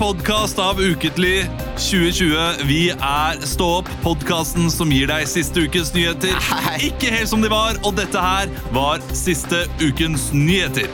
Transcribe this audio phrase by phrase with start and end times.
[0.00, 1.44] podkast av Uketlig
[1.76, 2.62] 2020.
[2.64, 6.32] Vi er Stå opp, podkasten som gir deg siste ukens nyheter.
[6.80, 10.88] Ikke helt som de var, og dette her var siste ukens nyheter.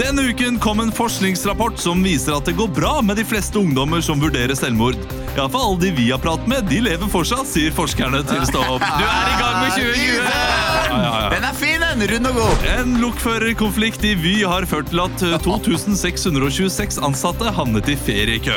[0.00, 4.00] Denne uken kom en forskningsrapport som viser at det går bra med de fleste ungdommer
[4.04, 4.96] som vurderer selvmord.
[5.36, 8.84] Iallfall alle de vi har pratet med, de lever fortsatt, sier forskerne til Stå opp.
[8.96, 10.16] Du er i gang med 2020!
[10.24, 11.30] Ja, ja, ja.
[11.36, 12.08] Den er fin, den!
[12.12, 12.64] Rund og god.
[12.76, 18.56] En lokførerkonflikt i Vy har ført til at eh, 2626 ansatte havnet i feriekø.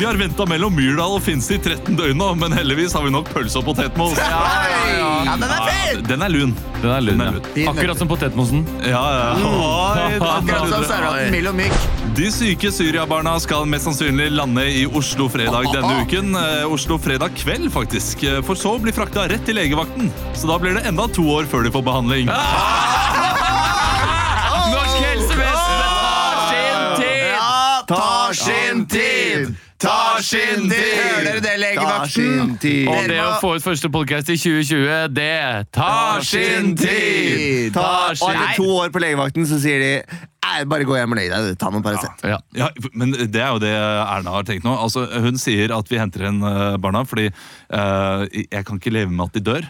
[0.00, 3.12] Vi har venta mellom Myrdal og Finse i 13 døgn nå, men heldigvis har vi
[3.14, 4.18] nok pølse og potetmos.
[4.20, 6.04] Ja, den er fin!
[6.10, 6.54] Den er lun.
[6.82, 7.38] Den er lun, Den er ja.
[7.38, 7.72] lun.
[7.74, 8.66] Akkurat som potetmosen.
[8.82, 9.32] Ja, ja.
[9.36, 11.99] Oi, da- Akkurat som serveraten mild og myk.
[12.20, 16.34] De syke Syria-barna skal mest sannsynlig lande i Oslo fredag denne uken.
[16.36, 18.20] Eh, Oslo fredag kveld, faktisk.
[18.28, 20.10] Eh, For så å bli frakta rett til legevakten.
[20.36, 22.28] Så da blir det enda to år før de får behandling.
[24.74, 27.24] Norsk helsevesen tar sin tid!
[27.32, 29.56] Ja, tar sin tid!
[29.80, 30.92] Tar sin tid!
[31.00, 32.50] Hører dere det, legevakten?
[32.84, 37.72] Og det å få ut første podcast i 2020, det tar sin tid!
[37.72, 39.94] Tar Og etter to år på legevakten så sier de
[40.40, 41.50] Nei, bare gå hjem og legg deg.
[41.60, 42.22] Ta noen Paracet.
[42.26, 42.38] ja.
[42.56, 44.72] Ja, men det er jo det Erna har tenkt nå.
[44.74, 49.12] Altså, hun sier at vi henter inn eh, barna fordi uh, jeg kan ikke leve
[49.12, 49.68] med at de dør.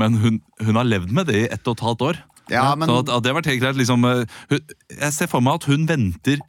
[0.00, 2.22] Men hun, hun har levd med det i ett og et halvt år.
[2.52, 3.78] Ja, men Så at, at det har vært helt greit.
[3.80, 6.42] Liksom, eh, hun, jeg ser for meg at hun venter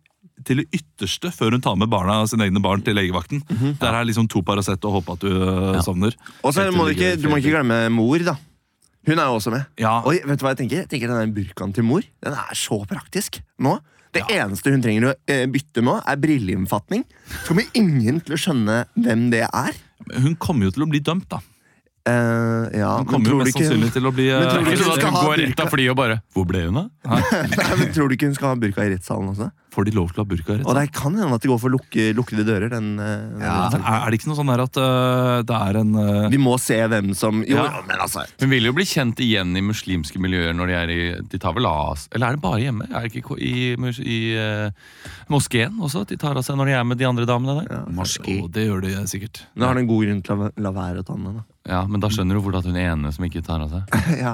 [0.45, 3.41] til det ytterste før hun tar med barna sine egne barn til legevakten.
[3.81, 6.13] Der er liksom to Paracet og håpe at du sovner.
[6.43, 8.36] Og så må du ikke, du må ikke glemme mor, da.
[9.06, 9.66] Hun er jo også med.
[9.81, 10.00] Ja.
[10.08, 12.80] Oi, vet du hva Jeg tenker Jeg tenker den burkaen til mor Den er så
[12.89, 13.78] praktisk nå.
[14.16, 17.02] Det eneste hun trenger å eh, bytte nå, er brilleinnfatning.
[17.27, 19.76] Så kommer ingen til å skjønne hvem det er.
[20.23, 21.42] Hun kommer jo til å bli dømt, da.
[22.05, 24.98] Eh, ja, Hun kommer jo mest sannsynlig til å bli Men tror eh, du Ikke
[25.02, 26.89] skal hun rett av flyet og bare Hvor ble hun av?
[27.10, 29.48] Nei, men Tror du ikke hun skal ha burka i rettssalen også?
[29.73, 30.45] Får de lov til å ha burka?
[30.54, 30.70] i rettssalen?
[30.70, 32.70] Og det kan hende at de går for lukke, lukkede dører.
[32.76, 33.55] Den, eh, den Ja.
[33.73, 36.54] Er er det ikke noe sånn der at uh, det er en uh, Vi må
[36.61, 37.82] se hvem som Jo, Ja.
[37.89, 41.02] men altså Hun vil jo bli kjent igjen i muslimske miljøer når de er i
[41.33, 42.86] De tar vel av Eller er det bare hjemme?
[42.94, 43.73] Er det ikke i,
[44.05, 44.20] i
[45.33, 46.05] moskeen også?
[46.05, 47.82] at De tar av seg når de er med de andre damene der?
[47.89, 48.44] Moské.
[48.44, 49.48] Oh, Det gjør de sikkert.
[49.58, 51.42] Nå har de en god grunn til å la, la være å ta den.
[51.42, 51.45] Da.
[51.65, 53.95] Ja, Men da skjønner du hvordan hun ene som ikke tar av seg.
[54.26, 54.33] Ja.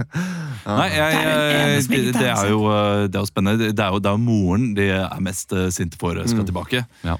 [0.80, 3.68] Nei, jeg, er jeg, det, det, er jo, øh, det er jo spennende.
[3.76, 6.40] Det er jo, det er jo moren de er mest øh, sinte for øh, skal
[6.42, 6.46] Mm.
[6.50, 6.84] tilbake.
[7.04, 7.16] Ja.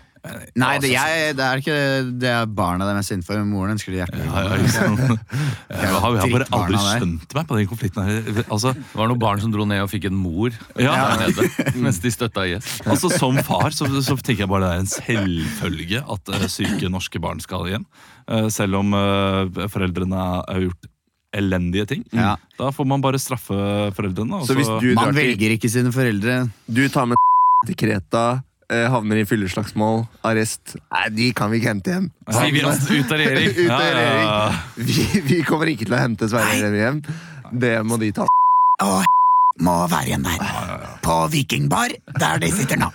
[0.56, 1.76] Nei, det, jeg, det er ikke
[2.22, 3.42] det er barna de er mest innenfor.
[3.48, 4.96] Moren ønsker det hjertelig Ja, ja, liksom.
[5.76, 8.42] Jeg har, jeg har bare aldri skjønt meg på den konflikten her.
[8.46, 10.96] Altså, Det var noen barn som dro ned og fikk en mor Ja.
[11.20, 11.46] nede,
[11.84, 12.80] mens de støtta IS.
[12.86, 16.90] altså Som far så, så tenker jeg bare det er en selvfølge at øh, syke
[16.92, 17.86] norske barn skal hjem.
[18.30, 20.16] Eh, selv om øh, foreldrene
[20.46, 20.88] har gjort
[21.36, 22.04] elendige ting.
[22.16, 22.34] Ja.
[22.56, 23.54] Da får man bare straffe
[23.96, 24.38] foreldrene.
[24.40, 26.46] og Så hvis du Man velger ikke sine foreldre.
[26.64, 27.20] Du tar med
[27.66, 32.08] til Kreta, eh, havner i fylleslagsmål, arrest Nei, de kan vi ikke hente hjem.
[32.30, 32.62] Sier vi
[33.00, 33.50] ut av regjering.
[33.52, 34.26] Ut Ja, av ja, regjering.
[34.26, 34.52] ja.
[34.76, 37.02] Vi, vi kommer ikke til å hente Sverre Remi hjem.
[37.62, 38.26] Det må de ta.
[38.82, 39.04] Og
[39.62, 40.88] må være igjen der.
[41.04, 42.90] På Vikingbar, der de sitter nå.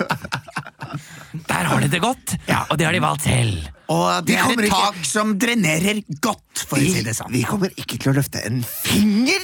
[1.48, 2.34] Der har de det godt,
[2.70, 3.70] og det har de valgt selv.
[3.92, 7.32] Og det er et et ikke- tak som drenerer godt, for å si det sånn.
[7.32, 9.40] Vi kommer ikke til å løfte en finger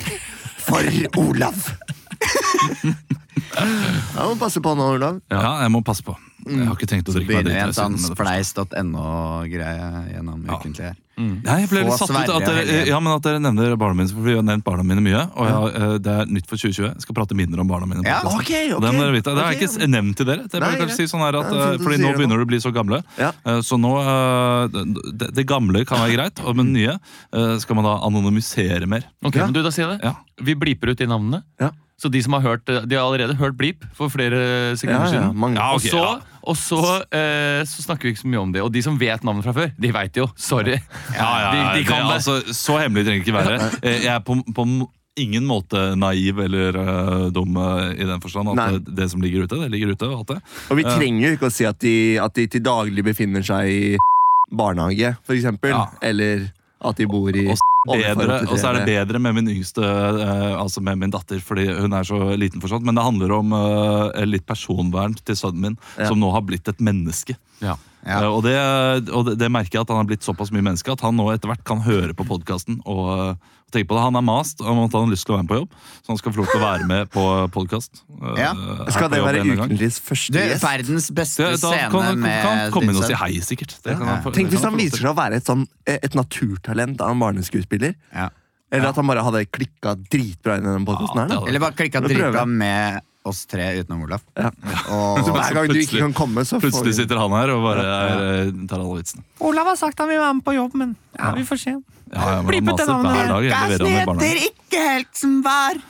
[0.68, 0.84] for
[1.24, 1.56] Olav.
[3.58, 5.20] Ja, må passe på nå, Olav.
[5.32, 6.16] Ja, jeg må passe på.
[6.48, 10.56] Jeg har ikke tenkt å drikke meg Begynner en sånn det spleis.no-greie gjennom Ja.
[10.56, 10.96] ukentlig her.
[11.18, 13.74] Nei, jeg ble Få litt satt ut Sverre at dere, ja, men at dere nevner
[13.76, 15.24] barna mine, for vi har nevnt barna mine mye.
[15.34, 16.94] Og jeg, har, eh, det er nytt for 2020.
[16.94, 18.04] Jeg skal prate mindre om barna mine.
[18.04, 18.40] på Ja, podcasten.
[18.40, 19.34] ok, Og det, må dere vite.
[19.34, 19.76] det har jeg ok.
[19.76, 20.44] ikke nevnt til dere.
[20.48, 22.38] Det er bare kanskje si sånn her at, eh, at du fordi sier nå begynner
[22.38, 23.04] du å bli så gamle.
[23.18, 23.32] Ja.
[23.46, 24.68] Eh, Så nå eh,
[25.18, 26.94] det, det gamle kan være greit, og med det nye
[27.34, 29.04] eh, skal man da anonymisere mer.
[29.26, 29.46] Ok, Ja.
[29.50, 30.06] men du, da sier jeg det.
[30.06, 30.16] Ja.
[30.40, 31.44] Vi bliper ut de navnene.
[31.60, 31.72] Ja.
[31.98, 35.12] Så de som har hørt De har allerede hørt Bleep for flere sekunder Ja, ja,
[35.16, 35.38] siden.
[35.42, 35.58] mange.
[35.58, 36.42] Ja, Og så, ja.
[36.44, 38.62] og så, eh, så snakker vi ikke så mye om det.
[38.62, 40.28] Og de som vet navnet fra før, de veit jo.
[40.38, 40.78] Sorry.
[41.16, 42.20] Ja, ja, ja, de, de kan det, det.
[42.20, 43.72] altså, så hemmelig trenger det ikke være.
[43.82, 44.68] Eh, Jeg er på, på
[45.18, 49.48] ingen måte naiv eller uh, dum eh, i den forstand at det, det som ligger
[49.48, 50.06] ute, det ligger ute.
[50.06, 50.38] og alt det.
[50.70, 53.72] Og vi trenger jo ikke å si at de, at de til daglig befinner seg
[53.74, 53.98] i
[54.54, 55.74] barnehage, eksempel.
[55.74, 55.88] Ja.
[56.06, 56.46] Eller
[56.92, 57.48] at de bor i
[57.88, 61.40] Og Bedre, og så er det bedre med min yngste, eh, altså med min datter,
[61.40, 62.84] fordi hun er så liten fortsatt.
[62.84, 66.10] Men det handler om eh, litt personvern til sønnen min, Ja.
[66.10, 67.38] som nå har blitt et menneske.
[67.62, 67.78] Ja.
[68.04, 68.22] Ja.
[68.24, 68.58] Eh, og det,
[69.12, 71.30] og det, det merker jeg at han har blitt såpass mye menneske at han nå
[71.34, 73.38] etter hvert kan høre på podkasten og,
[73.68, 74.04] eh, og tenke på det.
[74.08, 76.08] Han er mast om at han har lyst til å være med på jobb, så
[76.14, 77.24] han skal få lov til å være med på
[77.58, 78.02] podkast.
[78.40, 78.54] Ja.
[78.96, 80.64] Skal det være ukentligs første gjest?
[80.64, 83.32] verdens beste Det, da scene kan kan, med kan han komme inn og si hei,
[83.44, 83.76] sikkert.
[83.84, 84.18] Det kan Ja.
[84.24, 87.20] han Tenk hvis han viser seg å være et, sånn, eh, et naturtalent av en
[87.20, 87.94] barneskuespiller.
[88.16, 88.30] Ja.
[88.72, 91.30] Eller at han bare hadde klikka dritbra inn i den podkasten.
[91.32, 91.44] Ja.
[91.48, 93.00] Eller bare klikka dritbra med
[93.32, 94.24] oss tre utenom Olaf.
[94.38, 94.52] Ja.
[94.96, 97.84] Og hver gang du ikke kan komme, så får Plutselig sitter han her og bare
[97.88, 99.26] er, eh, tar alle vitsene.
[99.48, 101.76] Olav har sagt han vil være med på jobb, men ja, vi får se.
[102.08, 103.14] Ja, ja, men Bli han på maser til navnet.
[103.92, 104.50] i barnehagen.
[104.52, 105.86] ikke helt som var.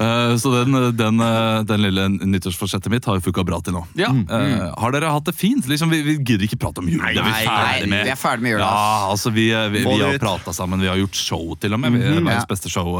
[0.00, 3.82] Eh, Så den, den, eh, den lille nyttårsforsettet mitt har jo funka bra til nå.
[4.00, 4.08] Ja.
[4.08, 5.66] Eh, har dere hatt det fint?
[5.68, 7.02] Liksom, vi, vi gidder ikke prate om jul.
[7.02, 8.06] det er vi nei, ferdig med.
[8.08, 10.22] vi er ferdig med jula, Ja, altså, vi, vi, vi har ut.
[10.22, 11.92] prata sammen, vi har gjort show til og med.
[11.92, 12.96] Mm -hmm, Verdens beste show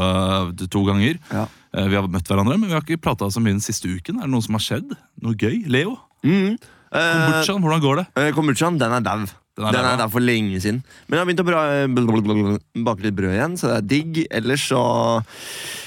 [0.69, 1.17] to ganger.
[1.31, 1.47] Ja.
[1.71, 4.19] Eh, vi har møtt hverandre, men vi har ikke prata så mye den siste uken.
[4.19, 4.95] Er det noe som har skjedd?
[5.23, 5.61] Noe gøy?
[5.71, 5.95] Leo?
[6.25, 6.57] Mm.
[6.91, 8.07] Eh, Kombuchaen, hvordan går det?
[8.19, 9.21] Eh, Kombuchaen, den er dau.
[9.55, 10.83] Den er Den er der for lenge siden.
[11.07, 11.61] Men jeg har begynt å bra,
[12.87, 14.19] bake litt brød igjen, så det er digg.
[14.31, 14.81] Ellers så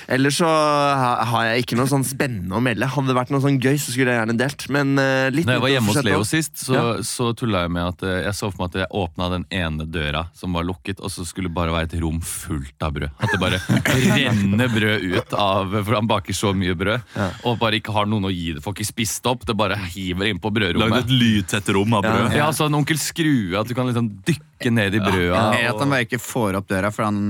[0.09, 2.87] Ellers så har jeg ikke noe sånn spennende å melde.
[2.91, 4.67] Hadde det vært noe sånn gøy, så skulle jeg gjerne delt.
[4.75, 6.85] Men eh, litt Når jeg var hjemme hos Leo sist, så, Ja.
[7.07, 9.87] så tulla jeg med at eh, jeg så for meg at jeg åpna den ene
[9.89, 13.11] døra som var lukket, og så skulle det bare være et rom fullt av brød.
[13.19, 13.61] At det bare
[14.19, 17.01] renner brød ut av For han baker så mye brød,
[17.45, 18.63] og bare ikke har noen å gi det.
[18.65, 21.05] Får ikke spist opp, det bare hiver inn på Lagd brødrommet.
[21.07, 22.37] et lydtett rom av brød.
[22.39, 25.43] Ja, så en onkel Skrue, at du kan liksom dykke ned i brøda.
[25.59, 27.21] Ja, at han bare ikke får opp døra, for han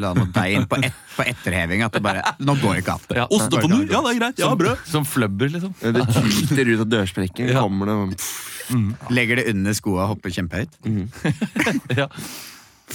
[0.00, 1.84] la noe deig inn på, et, på etterheving.
[1.86, 3.08] At det bare Nå går det ikke an.
[3.20, 3.80] Ja, Osteponu?
[3.84, 4.40] Ja, det er greit.
[4.42, 4.84] Ja, som, brød.
[4.90, 5.74] som flubber, liksom.
[5.80, 7.52] Det tyter ut av dørsprekken.
[7.54, 7.64] Ja.
[7.66, 8.20] Kommer det
[9.10, 10.78] Legger det under skoa og hopper kjempehøyt.
[12.00, 12.06] Ja.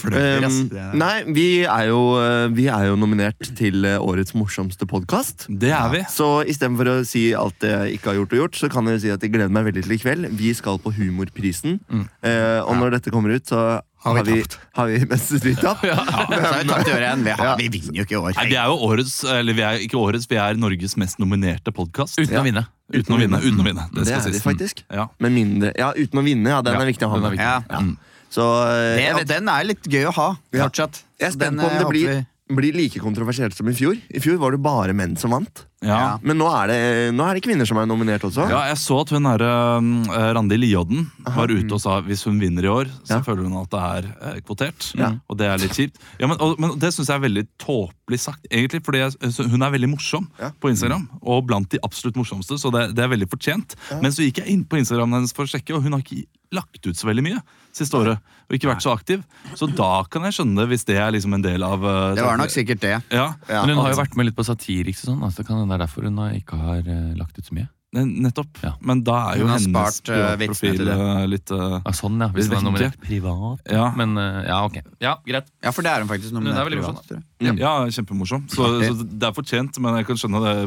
[0.03, 0.69] Um,
[0.99, 5.47] Nei, vi er, jo, eh, vi er jo nominert til eh, årets morsomste podkast.
[5.49, 6.01] Det er vi.
[6.11, 9.01] Så istedenfor å si alt det jeg ikke har gjort, og gjort så kan jeg
[9.05, 10.29] si at jeg gleder meg veldig til i kveld.
[10.37, 11.79] Vi skal på Humorprisen.
[12.21, 14.43] Eh, og når dette kommer ut, så Har vi
[14.77, 15.81] har vi, mest sannsynlig tapt.
[15.87, 18.35] Ja, så har vi har, vi vinner jo ikke i år.
[18.37, 21.73] Nei, vi er jo årets, eller vi er ikke årets, vi er Norges mest nominerte
[21.73, 22.19] podkast.
[22.21, 22.67] Uten å vinne.
[22.93, 23.39] Uten å vinne.
[23.41, 23.87] Uten å vinne.
[23.95, 24.43] Det skal er det sies.
[24.45, 24.83] faktisk.
[24.93, 25.07] Ja.
[25.23, 26.51] Men mindre Ja, uten å vinne.
[26.53, 27.39] Ja, den Ja, er viktig å ha den med.
[27.39, 27.71] viktig.
[27.71, 27.81] Ja.
[28.25, 28.31] Mm.
[28.35, 29.23] Så eh, Det, ja.
[29.35, 30.65] den er litt gøy å ha Ja.
[30.67, 31.03] fortsatt.
[31.19, 32.25] jeg er spent på om eh, det blir,
[32.55, 33.95] blir like kontroversielt som i fjor.
[34.13, 35.63] I fjor var det bare menn som vant.
[35.85, 36.17] Ja.
[36.25, 36.77] Men nå er det,
[37.13, 38.47] nå er det kvinner som er nominert også.
[38.49, 42.39] Ja, jeg så at hun her, uh, Randi Liodden var ute og sa hvis hun
[42.41, 43.21] vinner i år, så Ja.
[43.21, 44.91] føler hun at det er eh, kvotert.
[44.97, 45.11] Ja.
[45.29, 45.97] Og det er litt kjipt.
[46.19, 48.83] Ja, men, og, men det syns jeg er veldig tåpelig sagt, egentlig.
[48.85, 50.51] Fordi jeg, hun er veldig morsom Ja.
[50.61, 51.07] på Instagram.
[51.23, 53.73] Og blant de absolutt morsomste, så det, det er veldig fortjent.
[54.01, 56.25] Men så gikk jeg inn på Instagram hennes for å sjekke, og hun har ikke
[56.53, 57.41] lagt ut så veldig mye
[57.75, 58.21] siste året.
[58.47, 59.23] Og ikke vært så aktiv.
[59.57, 62.23] Så da kan jeg skjønne det, hvis det er liksom en del av eh, Det
[62.23, 62.93] var nok sikkert det.
[63.11, 63.65] Ja, Ja.
[63.65, 65.23] Men hun har jo vært med litt på Satiriks og sånn.
[65.25, 67.67] Altså, det kan hende det er derfor hun ikke har eh, lagt ut så mye.
[67.95, 68.61] Ne- nettopp.
[68.63, 68.73] Ja.
[68.85, 72.29] Men da er jo hennes spart, eh, profil eh, litt uh, Ja, sånn, ja.
[72.35, 73.65] Hvis hun er nominert privat.
[73.71, 73.89] Ja.
[73.97, 74.79] Men uh, ja, ok.
[75.03, 75.51] Ja, greit.
[75.63, 77.59] Ja, for det er hun faktisk det er privat, Morsom, tror jeg.
[77.61, 78.49] Ja, kjempemorsom.
[78.53, 80.57] Så, så det er fortjent, men jeg kan skjønne det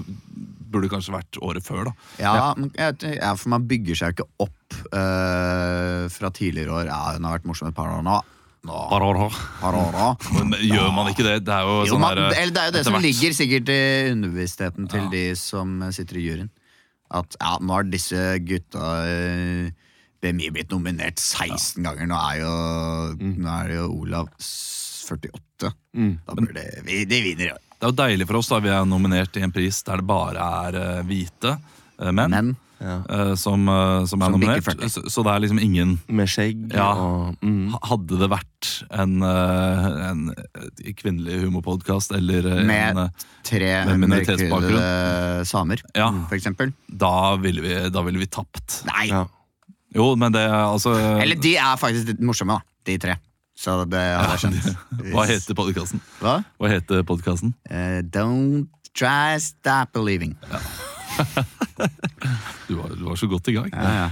[0.73, 1.93] burde kanskje vært året før, da.
[2.21, 2.33] Ja,
[2.77, 6.91] ja, for man bygger seg jo ikke opp uh, fra tidligere år.
[6.91, 8.19] Ja, hun har vært morsom et par år nå.
[8.69, 8.83] nå.
[8.91, 9.21] Par år
[9.95, 10.11] nå.
[10.37, 11.39] Men gjør man ikke det?
[11.49, 13.75] Det er jo Jo, sånn man, der, eller det er jo det som ligger sikkert
[13.75, 13.83] i
[14.13, 16.53] underbevisstheten til de som sitter i juryen.
[17.15, 19.71] At ja, nå har disse gutta eh,
[20.21, 22.11] BMI blitt nominert 16 ganger.
[22.11, 22.53] Nå er jo,
[23.23, 25.73] nå er det jo Olav 48.
[25.97, 26.15] Mm.
[26.27, 27.65] Da bør det, vi, de vinner i år.
[27.79, 30.09] Det er jo deilig for oss da vi er nominert i en pris der det
[30.09, 32.99] bare er eh, hvite eh, menn Men Ja.
[33.11, 34.69] eh, som, eh, som er Som nominert.
[34.93, 36.93] Så, så det er liksom ingen Med skjegg Ja.
[36.95, 37.75] og mm.
[37.83, 40.23] Hadde det vært en, eh, en
[40.99, 43.11] kvinnelig humorpodkast eller Med- en
[43.43, 46.11] tre mørkhudede samer, Ja.
[46.29, 46.73] for eksempel.
[46.89, 48.85] Da ville vi, da ville vi tapt.
[48.87, 49.09] Nei!
[49.11, 49.27] Ja.
[49.95, 50.93] Jo, men det altså
[51.23, 52.63] Eller de er faktisk litt morsomme, da.
[52.85, 53.17] De tre.
[53.59, 55.13] Så det hadde jeg skjønt.
[55.13, 56.01] Hva heter podkasten?
[56.23, 56.37] Hva?
[56.61, 57.55] Hva heter podkasten?
[57.69, 60.37] Eh, don't try stop believing.
[62.69, 63.71] Du, var- du var så godt i gang.
[63.73, 64.09] Ja, ja.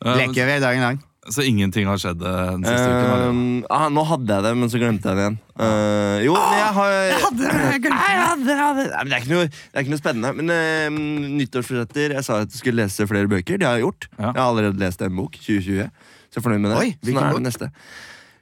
[0.00, 1.00] Eh, Leker vi dag i dag.
[1.28, 3.40] Så ingenting har skjedd eh, den siste uken?
[3.68, 5.36] ah, nå hadde jeg det, men så glemte jeg det igjen.
[5.60, 7.50] Uh, jo, men jeg har jeg hadde,
[7.92, 10.32] Nei, men det, er ikke noe, det er ikke noe spennende.
[10.38, 13.60] Men uh, nyttårsforsetter Jeg sa at du skulle lese flere bøker.
[13.60, 14.08] Det har jeg gjort.
[14.16, 14.30] Ja.
[14.30, 15.36] Jeg har allerede lest en bok.
[15.36, 15.92] 2020.
[15.92, 16.80] Så jeg er fornøyd med det.
[16.80, 17.70] Oi, så nå er det neste.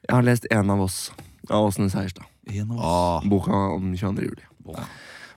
[0.06, 1.00] Jeg har lest En av oss.
[1.50, 2.30] Av Åsne Seierstad.
[2.54, 3.26] En av oss.
[3.28, 4.28] Boka om 22.
[4.30, 4.46] juli.
[4.62, 4.86] Boka.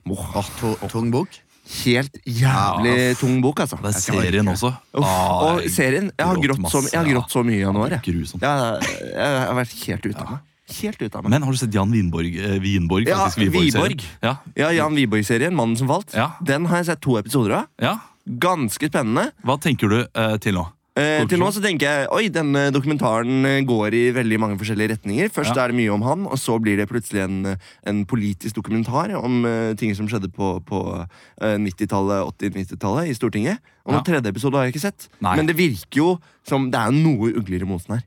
[0.06, 0.46] Boka.
[0.62, 1.41] to, tung bok.
[1.84, 3.76] Helt jævlig tung bok, altså.
[3.82, 4.72] Det er serien også.
[4.98, 7.22] Uff, Ah, og serien Jeg har grått, grått så, jeg har ja.
[7.30, 7.90] så mye i januar.
[7.90, 8.02] Jeg.
[8.42, 10.40] Jeg, jeg har vært helt ute av meg.
[10.72, 11.30] Helt ut av meg.
[11.30, 12.36] Men har du sett Jan Wienborg?
[12.38, 13.28] Eh, Vinborg Ja?
[13.36, 14.02] Wiborg.
[14.22, 16.32] Ja, Ja, Jan Wiborg-serien, 'Mannen som falt', Ja.
[16.42, 17.66] den har jeg sett to episoder av.
[17.80, 17.98] ja.
[18.28, 19.32] Ganske spennende.
[19.44, 20.66] Hva tenker du eh, til nå?
[20.92, 24.92] Eh, til nå så tenker jeg oi, denne dokumentaren eh, går i veldig mange forskjellige
[24.92, 25.30] retninger.
[25.32, 25.64] Først Ja.
[25.64, 27.56] er det mye om han, og så blir det plutselig en, eh,
[27.88, 33.64] en politisk dokumentar om uh, ting som skjedde på, på uh, 90-tallet, 80-90-tallet i Stortinget.
[33.86, 33.96] Og ja.
[33.96, 35.08] noen tredje episode har jeg ikke sett.
[35.24, 35.36] Nei.
[35.40, 36.08] Men det virker jo
[36.44, 38.04] som det er noe ugler i mosen her.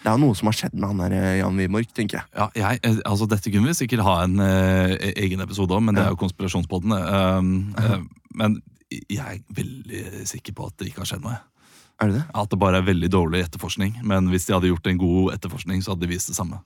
[0.00, 2.28] Det er noe som har skjedd med han der eh, Jan Wiborg, tenker jeg.
[2.32, 5.98] Ja, jeg, eh, altså Dette kunne vi sikkert ha en uh, egen episode om, men
[5.98, 6.94] det er jo konspirasjonspodden.
[6.96, 7.98] eh, um, eh,
[8.40, 11.36] men jeg er veldig sikker på at det ikke har skjedd noe.
[12.00, 12.26] Er det det?
[12.34, 13.98] At det bare er veldig dårlig etterforskning.
[14.08, 16.62] Men hvis de hadde gjort en god etterforskning, så hadde de vist det samme.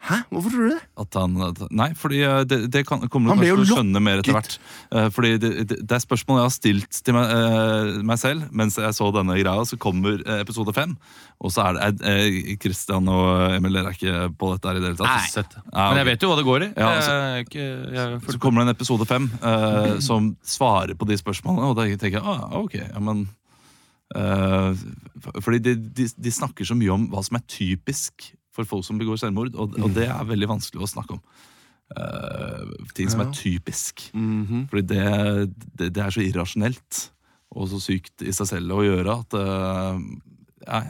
[0.00, 0.16] Hæ?
[0.32, 0.80] Hvorfor tror du det?
[0.96, 4.00] At han, at, nei, fordi eh, det, det kan, kommer du kanskje til å skjønne
[4.00, 4.54] mer etter hvert.
[4.96, 8.46] Eh, fordi det, det, det er spørsmål jeg har stilt til meg, eh, meg selv
[8.56, 9.66] mens jeg så denne greia.
[9.68, 10.94] Så kommer episode fem,
[11.36, 14.88] og så er det eh, Christian og Emil er ikke på dette her i det
[14.94, 15.36] hele tatt.
[15.36, 16.70] Nei, Ja, Men jeg vet jo hva det går i.
[16.72, 21.12] Ja, altså- er ikke, jeg Så kommer det en episode fem eh, som svarer på
[21.12, 23.26] de spørsmålene, og da tenker jeg ah, ok, ja, men
[24.16, 28.82] f- Fordi de, de, de snakker så mye om hva som er typisk for folk
[28.84, 31.22] som begår selvmord, og, og det er veldig vanskelig å snakke om.
[31.90, 34.08] Uh, ting som er typisk.
[34.14, 34.64] Mhm.
[34.70, 35.04] Fordi det,
[35.78, 37.00] det, det er så irrasjonelt
[37.50, 40.82] og så sykt i seg selv å gjøre at uh,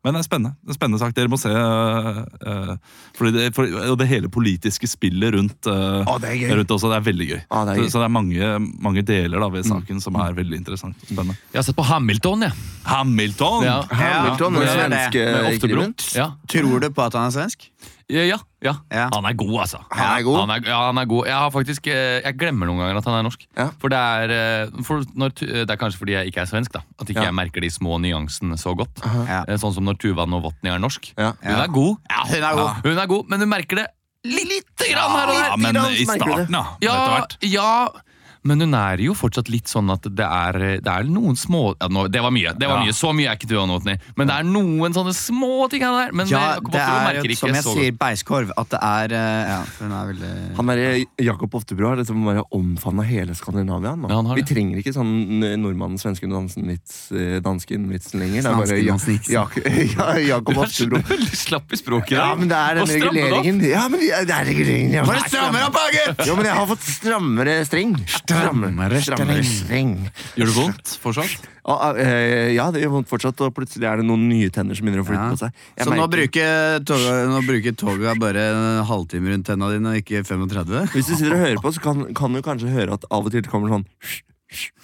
[0.00, 0.56] Men det er spennende.
[0.64, 1.16] Det er spennende sagt.
[1.18, 2.70] Dere må se uh, eh,
[3.18, 6.88] fordi det, for, Og det hele politiske spillet rundt, uh, Å, det er rundt også,
[6.88, 7.42] det er veldig gøy.
[7.44, 7.92] Å, det er så, gøy.
[7.92, 11.36] så det er mange, mange deler da ved saken som er veldig interessant og spennende.
[11.52, 12.66] Jeg har sett på Hamilton, jeg.
[12.88, 13.68] Hamilton!
[13.68, 13.78] Ja.
[13.92, 15.96] Hamilton, Ja, det er svenske Med ofte krimen.
[16.16, 16.30] Ja.
[16.48, 17.68] Tror du på at han er svensk?
[18.10, 18.24] Ja,
[18.60, 19.04] ja, ja.
[19.14, 19.78] Han er god, altså.
[19.94, 20.38] Han er god?
[20.42, 21.26] Han er, ja, han er god.
[21.30, 23.46] Jeg har faktisk eh, Jeg glemmer noen ganger at han er norsk.
[23.56, 23.68] Ja.
[23.80, 26.82] For det er eh, for når, Det er kanskje fordi jeg ikke er svensk, da.
[27.00, 27.28] At ikke Ja.
[27.30, 29.00] jeg merker de små nyansene så godt.
[29.06, 29.44] Ja.
[29.46, 31.12] Eh, Sånn som når Tuva Novotny er norsk.
[31.16, 31.32] Ja.
[31.44, 32.84] Hun er god, Ja, hun er god.
[32.90, 33.86] Hun er god, men hun merker det
[34.24, 35.46] lite grann her og der.
[35.48, 36.64] Ja, men i starten, da.
[36.84, 37.70] Ja, ja,
[38.42, 41.88] men hun er jo fortsatt litt sånn at det er, det er noen små ja,
[41.92, 42.54] nå, Det var mye.
[42.56, 42.84] det var Ja.
[42.86, 43.98] mye, Så mye er ikke Tuva Novotny.
[44.16, 46.12] Men det er noen sånne små ting her der.
[46.16, 48.52] Men Ja, det, det Oftebro er ikke som jeg sier, beiskorv.
[48.56, 52.44] At det er eh, Ja, hun er veldig Han derre Jakob Oftebro har liksom bare
[52.56, 53.92] omfavna hele Skandinavia.
[54.08, 55.12] Ja, Vi trenger ikke sånn
[55.60, 58.42] nordmannen, svensken, dansen, vits, eh, dansken-vitsen lenger.
[58.42, 58.96] Det er bare ja,
[59.28, 59.44] ja,
[59.96, 61.02] ja, Jakob Oftebro.
[61.10, 62.16] Veldig slapp i språket.
[62.16, 63.60] Ja, men det er den det reguleringen.
[63.68, 65.06] Ja, men det er reguleringen.
[65.06, 66.26] Bare strammer opp, da!
[66.26, 67.94] Jo, men jeg har fått strammere streng.
[68.30, 69.96] Strammere, strammere streng.
[70.38, 71.48] Gjør det vondt fortsatt?
[72.00, 75.04] Eh, ja, det gjør vondt fortsatt, og plutselig er det noen nye tenner som begynner
[75.04, 75.60] å flytte på seg.
[75.76, 80.02] Jeg Så nå bruker, toga, nå bruker toga bare en halvtime rundt tenna dine, og
[80.02, 80.90] ikke 35?
[80.96, 83.34] Hvis du sitter og hører på, så kan, kan du kanskje høre at av og
[83.34, 83.88] til kommer sånn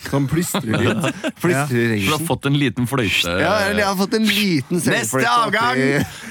[0.07, 1.01] Sånn plystrelyd.
[1.43, 3.33] Du har fått en liten fløyte.
[3.41, 5.81] Ja, eller jeg har fått en liten Neste avgang!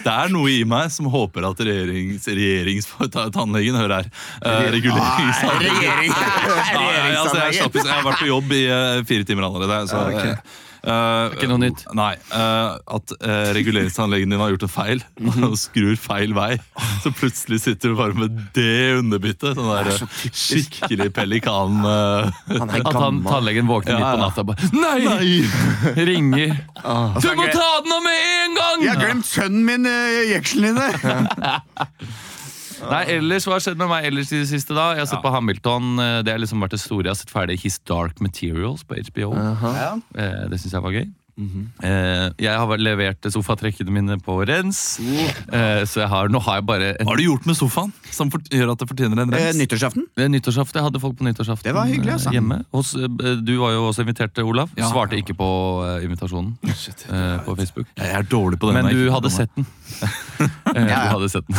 [0.05, 4.07] Det er noe i meg som håper at regjerings, regjeringstannlegen Hør her.
[4.39, 5.81] Uh, reguleringstannlegen.
[5.81, 6.15] regjering-
[7.21, 9.81] altså, jeg, jeg har vært på jobb i eh, fire timer allerede.
[9.91, 10.37] Så, Ja,
[10.85, 11.83] eh, Ikke noe nytt.
[11.97, 12.13] Nei.
[12.31, 15.43] uh, at uh, reguleringsanleggene din har gjort en feil Mhm.
[15.49, 16.55] og skrur feil vei.
[17.03, 19.55] Så plutselig sitter du bare med det underbyttet.
[19.57, 21.81] Sånn der så skikkelig pelikan...
[21.81, 25.41] Han At han, tannlegen våkner Ja, midt på natta og bare Nei!
[26.09, 26.55] Ringer.
[26.83, 27.15] Ah.
[27.21, 28.85] Du må ta den av med en gang!
[28.85, 31.25] Jeg har glemt sønnen min uh, jekselen dine!
[32.81, 34.73] Nei, ellers, Hva har skjedd med meg ellers i det siste?
[34.75, 34.91] da?
[34.95, 35.99] Jeg har sett på Hamilton.
[35.99, 37.03] eh, Det har liksom vært det store.
[37.03, 39.33] Jeg har sett ferdig His Dark Materials på HBO.
[39.35, 39.99] Ja.
[40.15, 41.07] Eh, Det syns jeg var gøy.
[41.37, 44.99] Eh, Jeg har levert sofatrekkene mine på rens,
[45.51, 47.91] Eh, så jeg har, nå har jeg bare en Hva har du gjort med sofaen
[48.11, 49.57] som for, gjør at det fortjener en Eh, rens?
[49.59, 50.05] Nyttårsaften?
[50.15, 50.79] Det er Nyttårsaften.
[50.79, 52.31] Jeg hadde folk på nyttårsaften Det var hyggelig, eh, altså.
[52.31, 52.59] hjemme.
[52.71, 54.69] Hos, eh, du var jo også invitert, Olav.
[54.77, 54.87] Ja.
[54.91, 55.49] Svarte ikke på
[55.83, 57.87] eh, invitasjonen eh, på Facebook.
[57.97, 58.83] Jeg er dårlig på den.
[58.85, 59.65] Men du hadde sett den.
[60.39, 61.55] Eh, Du hadde sett den.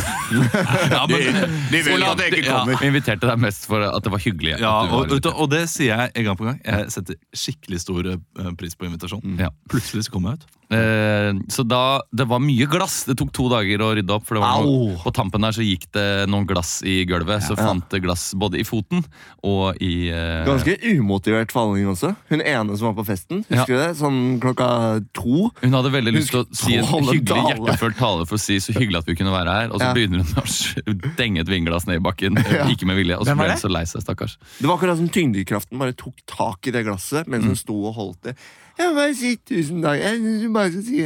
[0.93, 2.81] ja, men, De vil at jeg ikke kommer.
[2.81, 4.57] Vi inviterte deg mest for at det var hyggelig.
[4.61, 6.59] Ja, var og, og det sier jeg en gang på gang.
[6.65, 9.23] Jeg setter skikkelig stor eh, pris på invitasjon.
[9.41, 9.51] Ja.
[9.71, 10.53] Plutselig så kom jeg ut.
[10.67, 13.05] Eh, så da, Det var mye glass.
[13.07, 14.25] Det tok to dager å rydde opp.
[14.27, 17.45] For det var noe, på tampen der så gikk det noen glass i gulvet.
[17.47, 19.05] Så fant det glass både i foten
[19.47, 22.11] og i eh, Ganske umotivert falling også.
[22.33, 23.45] Hun ene som var på festen.
[23.47, 23.93] Husker du det?
[24.01, 24.69] Sånn klokka
[25.15, 25.53] to.
[25.63, 28.75] Hun hadde veldig lyst til å si en hyggelig hjertefølt tale for å si så
[28.75, 29.95] hyggelig at vi kunne være her, og så Ja.
[29.95, 32.43] begynner hun å denge et vinglass ned i bakken.
[32.75, 33.21] Ikke med vilje.
[33.23, 34.35] Og så ble hun så lei seg, stakkars.
[34.59, 37.95] Det var akkurat som tyngdekraften bare tok tak i det glasset mens hun sto og
[38.03, 38.37] holdt det.
[38.77, 40.01] Jeg vil bare si tusen takk.
[40.03, 40.99] Jeg syns du bare skal si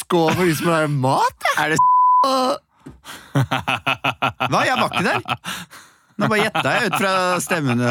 [0.00, 1.48] skål for de som har mat.
[1.60, 1.78] Er det
[4.48, 4.60] Hva?
[4.64, 5.20] Jeg var ikke der.
[6.18, 7.12] Nå bare gjetta jeg ut fra
[7.44, 7.84] stemmen.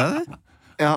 [0.82, 0.94] Ja.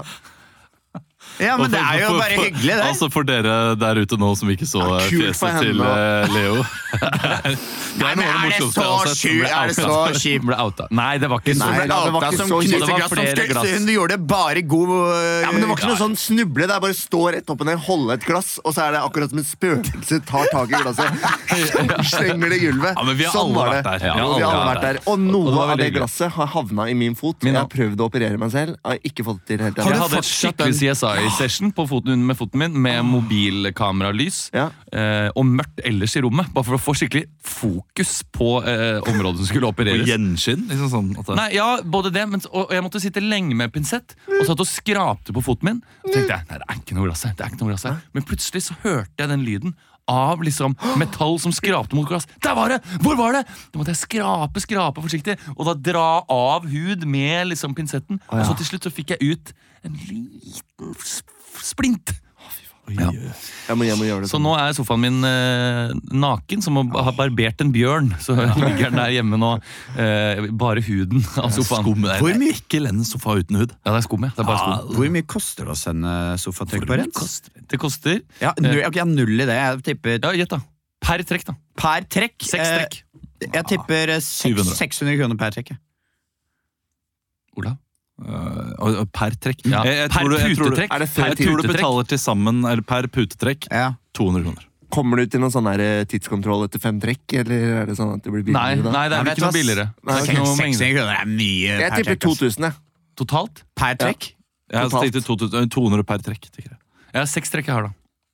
[1.40, 2.84] Ja, men for, det er jo for- bare for- hyggelig, det.
[2.86, 6.34] Altså For dere der ute nå som ikke så Ja, eh, for fjeset til eh,
[6.36, 6.58] Leo
[6.92, 9.42] Det Nei, men er det så har som sjukt?
[9.42, 10.42] ble Er det så kjipt?
[10.44, 10.88] Hun ble outa.
[10.92, 13.72] Nei, det var ikke så Nei, da, det var ikke så Det glass glass.
[13.78, 16.68] Hun gjorde bare god øh, Ja, men Det var ikke noe sånn snuble.
[16.68, 18.96] Det er bare å stå rett opp og ned, holde et glass, og så er
[18.96, 21.26] det akkurat som en spøkelse tar tak i glasset.
[22.12, 22.94] Slenger det i gulvet.
[22.96, 24.06] Ja, men vi har sånn alle vært der.
[24.08, 25.02] Ja, vi har alle vært der.
[25.12, 27.38] Og noe Og av det glasset har havna i min fot.
[27.46, 28.78] Jeg har prøvd å operere meg selv.
[28.86, 31.31] Har ikke fått det til hadde CSI
[31.76, 34.50] på foten, med foten min med mobilkameralys.
[34.56, 34.70] Ja.
[34.92, 39.42] Eh, og mørkt ellers i rommet, bare for å få skikkelig fokus på eh, området
[39.42, 40.08] som skulle Og opereres.
[40.08, 40.68] gjenskinn?
[40.70, 43.72] Liksom sånn det, Nei, ja, både det, men, og og jeg måtte sitte lenge med
[43.74, 45.80] pinsett og satt og skrapte på foten min.
[46.06, 47.88] Så tenkte jeg, nei, det er ikke noe glass her, det er ikke noe glass
[47.90, 47.98] her.
[48.16, 49.76] Men plutselig så hørte jeg den lyden
[50.12, 52.27] av liksom metall som skrapte mot glass.
[52.44, 52.82] Der var det!
[53.03, 53.46] Hvor var det?
[53.72, 58.22] Da måtte jeg skrape, skrape forsiktig, og da dra av hud med liksom pinsetten.
[58.30, 59.53] Og så til slutt så fikk jeg ut
[59.88, 60.96] en liten
[61.62, 62.13] splint.
[63.00, 63.12] Ja.
[63.69, 66.83] Jeg må jeg må gjøre det Så nå er sofaen min eh, naken, som å
[67.05, 68.10] ha barbert en bjørn.
[68.19, 69.51] Så ligger den der hjemme nå.
[69.95, 71.86] Eh, bare huden av sofaen.
[71.86, 73.75] Skum, det Hvor mye- ekkel en sofa uten hud.
[73.86, 74.33] Ja, det er skum, ja.
[74.36, 74.95] Det er bare skum.
[74.98, 77.38] Hvor mye koster det å sende sofatrekk på rens?
[77.71, 79.55] Det koster Ja, null, ok, jeg har null i det.
[79.62, 80.60] Jeg tipper Ja, gjett, da.
[81.01, 81.55] Per trekk, da.
[81.81, 82.36] per trekk.
[82.45, 83.00] Seks trekk.
[83.41, 84.75] Eh, jeg tipper eh, seks- 700.
[84.77, 85.71] 600 kroner per trekk.
[85.74, 85.79] jeg.
[87.57, 87.77] Olav?
[88.22, 89.63] Og per trekk.
[89.66, 90.92] Ja, Jeg, jeg, per tror du, jeg, tror du, putetrekk.
[90.96, 93.94] Er det jeg tror du betaler til sammen, eller per putetrekk, Ja.
[94.18, 94.68] 200 kroner.
[94.92, 98.25] Kommer du til noen sånn eh, tidskontroll etter fem trekk, eller er det sånn at
[98.25, 98.92] det blir Nei, billigere da?
[98.92, 99.86] nei, det er Nei, ikke noe billigere.
[99.96, 102.66] Det er Ok, ikke noe 600 kroner er mye Jeg per tipper Jeg tipper 2000,
[102.68, 102.74] jeg.
[103.22, 103.63] Totalt?
[103.80, 104.28] Per trekk?
[104.72, 105.16] Jeg Totalt.
[105.16, 106.50] tenkte 200 per trekk.
[106.60, 106.66] Jeg.
[106.68, 106.78] jeg.
[107.16, 107.94] Ja, seks trekk jeg har, da.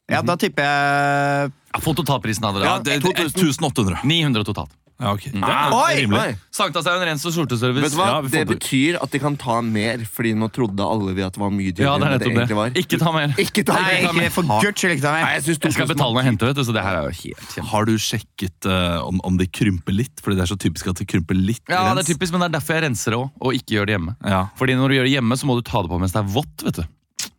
[0.09, 2.65] Ja, da tipper jeg Ja, Få totalprisen av det.
[2.65, 2.83] Ja, da.
[2.83, 4.01] det er 1800.
[4.03, 4.73] 900 totalt.
[4.97, 5.25] Ja, ok.
[5.29, 5.95] Det er Oi!
[6.01, 6.37] rimelig.
[6.57, 7.83] Sankthanshaugen rens og skjorteservice.
[7.85, 8.05] Vet du hva?
[8.09, 8.55] Ja, vi får det det.
[8.57, 11.69] betyr at de kan ta mer, fordi nå trodde alle vi at det var mye
[11.69, 12.57] dyrere Ja, det er enn det nettopp det.
[12.57, 12.71] var.
[12.81, 13.35] Ikke ta mer.
[13.45, 14.09] Ikke ta Nei, mer.
[14.25, 16.29] ikke for guds skyld, ikke ta Nei, jeg synes Jeg skal 2000 betale når jeg
[16.31, 17.69] henter, vet du, så det her er jo helt kjent.
[17.75, 20.17] Har du sjekket eh, om, om de krymper litt?
[20.25, 21.61] Fordi det er så typisk at de krymper litt.
[21.69, 23.77] Ja, Ja, det er typisk, men det er derfor jeg renser det òg, og ikke
[23.77, 24.17] gjør det hjemme.
[24.25, 24.41] Ja.
[24.57, 26.31] Fordi når du gjør det hjemme, så må du ta det på mens det er
[26.41, 26.65] vått.
[26.65, 26.85] vet du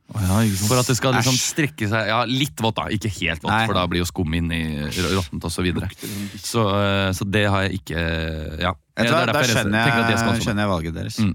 [0.08, 0.38] Ja.
[0.64, 2.86] For at det skal liksom strekke seg Ja, litt vått, da.
[2.88, 3.66] Ikke helt vått, Nei.
[3.68, 5.58] for da blir jo skum inn i råttent osv.
[5.58, 5.90] Så, videre.
[6.40, 7.98] så eh, Så det har jeg ikke
[8.62, 8.72] Ja.
[8.96, 11.18] Jeg tror, Da jeg skjønner skal jeg, også skjønner jeg valget deres.
[11.20, 11.34] Mm.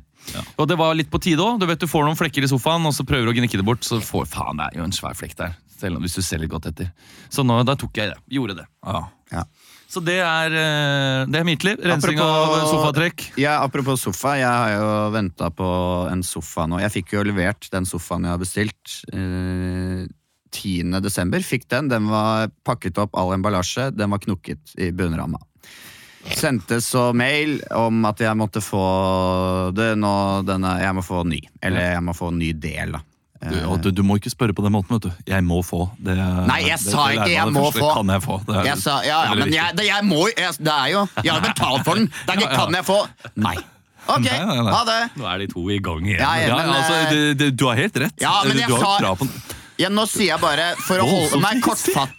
[0.57, 1.59] Og det var litt på tide òg.
[1.61, 3.65] Du vet du får noen flekker i sofaen, og så prøver du å gnikke det
[3.67, 5.55] bort, så får Faen, det er jo en svær flekk der.
[5.77, 6.91] Selv om- hvis du ser litt godt etter.
[7.29, 8.17] Så nå, da tok jeg det.
[8.31, 8.65] Gjorde det.
[8.85, 9.03] Ja.
[9.31, 9.43] Ja.
[9.93, 11.77] Så det er, eh, det er mitt liv.
[11.77, 13.27] Rensing Apropos- av sofatrekk.
[13.37, 15.67] Ja, Apropos sofa, jeg har jo venta på
[16.11, 16.79] en sofa nå.
[16.81, 18.95] Jeg fikk jo levert den sofaen jeg har bestilt.
[19.13, 20.07] Eh,
[20.53, 20.99] 10.
[21.01, 21.89] desember fikk den.
[21.89, 23.91] Den var pakket opp, all emballasje.
[23.95, 25.37] Den var knukket i bunnramma.
[26.33, 31.41] Sendte så mail om at jeg måtte få det nå denne, Jeg må få ny.
[31.61, 33.01] Eller jeg må få en ny del, da.
[33.49, 35.11] Du, og du, du må ikke spørre på den måten, vet du.
[35.27, 35.89] Jeg må få.
[35.99, 37.89] Det, Nei, jeg det- sa det ikke jeg må få.
[37.97, 38.37] Kan jeg få?
[38.47, 41.01] Det er- Jeg sa, ja, ja, men jeg, det, jeg må jeg, Det er jo
[41.23, 42.05] Jeg har betalt for den!
[42.07, 42.65] Det er ikke Ja, ja.
[42.65, 42.99] kan jeg få.
[43.35, 43.55] Nei.
[44.03, 44.71] Ok, Nei, nei, nei.
[44.75, 44.99] ha det.
[45.15, 46.19] Nå er de to i gang igjen.
[46.19, 46.47] Ja, ja.
[46.47, 48.15] Ja, altså, du, det, det, du har helt rett.
[48.19, 49.27] Ja, men jeg sa- på
[49.79, 52.11] Ja, nå sier jeg bare for å holde meg kortfatt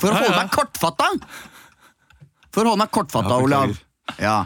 [0.00, 1.06] For å holde meg kortfatta
[2.52, 3.76] For å holde meg kortfatta, Olav
[4.20, 4.38] Ja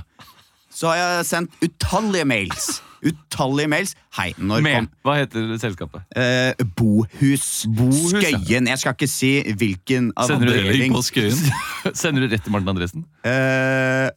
[0.83, 4.75] Så har jeg sendt utallige mails Utallige mails Hei, når Med.
[4.81, 6.03] kom Hva heter selskapet?
[6.19, 8.13] eh, Bohus, Bohus.
[8.13, 11.39] Skøyen Jeg skal ikke si hvilken Sender du avdeling på Skøyen.
[12.03, 13.07] Sender du rett til Martin Andresen?
[13.27, 14.11] eh,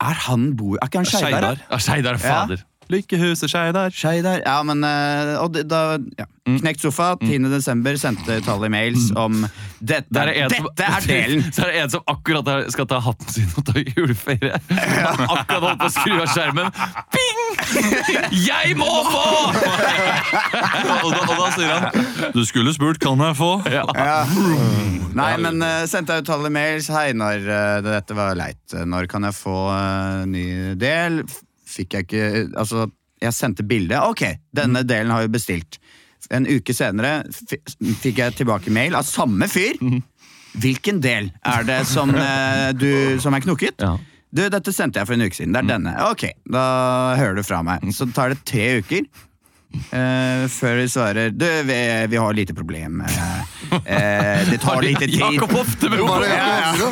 [0.00, 0.74] Er han bo...
[0.80, 1.60] Er ikke han Skeidar?
[1.68, 1.78] da?
[1.84, 2.16] Skeidar.
[2.22, 2.62] Fader.
[2.90, 3.94] Lykkehuset Skeidar.
[3.94, 5.82] Skeidar, ja, men eh, og da,
[6.18, 6.26] ja.
[6.48, 6.56] Mm.
[6.62, 7.44] Knekt sofa, 10.
[7.52, 9.44] desember Sendte utallige mails om
[9.78, 12.98] Dette, Det er en som- er delen Så er det en som akkurat skal ta
[13.04, 14.56] hatten sin og ta juleferie.
[14.70, 15.12] Ja.
[15.36, 16.72] akkurat holdt på å skru av skjermen.
[17.14, 17.42] Bing!
[18.34, 19.26] Jeg må få!
[21.04, 23.52] og, da, og da sier han Du skulle spurt, kan jeg få?
[23.70, 23.84] Ja.
[23.94, 24.24] Ja.
[25.14, 26.88] Nei, men uh, sendte jeg utallige mails.
[26.94, 28.62] Hei, når uh, dette var leit.
[28.74, 31.22] Når kan jeg få uh, ny del?
[31.70, 32.28] Fikk jeg ikke
[32.58, 32.88] Altså,
[33.20, 33.98] jeg sendte bilde.
[34.10, 34.24] Ok,
[34.56, 35.80] denne delen har vi bestilt.
[36.30, 37.22] En uke senere
[38.02, 39.78] fikk jeg tilbake mail av samme fyr.
[40.60, 43.80] Hvilken del er det som, eh, du, som er knukket?
[43.80, 43.96] Ja.
[44.30, 45.54] Du, dette sendte jeg for en uke siden.
[45.56, 45.94] Det er denne.
[46.06, 46.64] Ok, da
[47.18, 47.82] hører du fra meg.
[47.96, 49.08] Så tar det tre uker.
[49.72, 51.78] Eh, før de svarer Du, vi,
[52.10, 53.00] vi har lite problem.
[53.02, 55.20] Uh, eh, det tar lite tid.
[55.20, 56.08] Jakob Oftebro!
[56.26, 56.90] Ja, ja.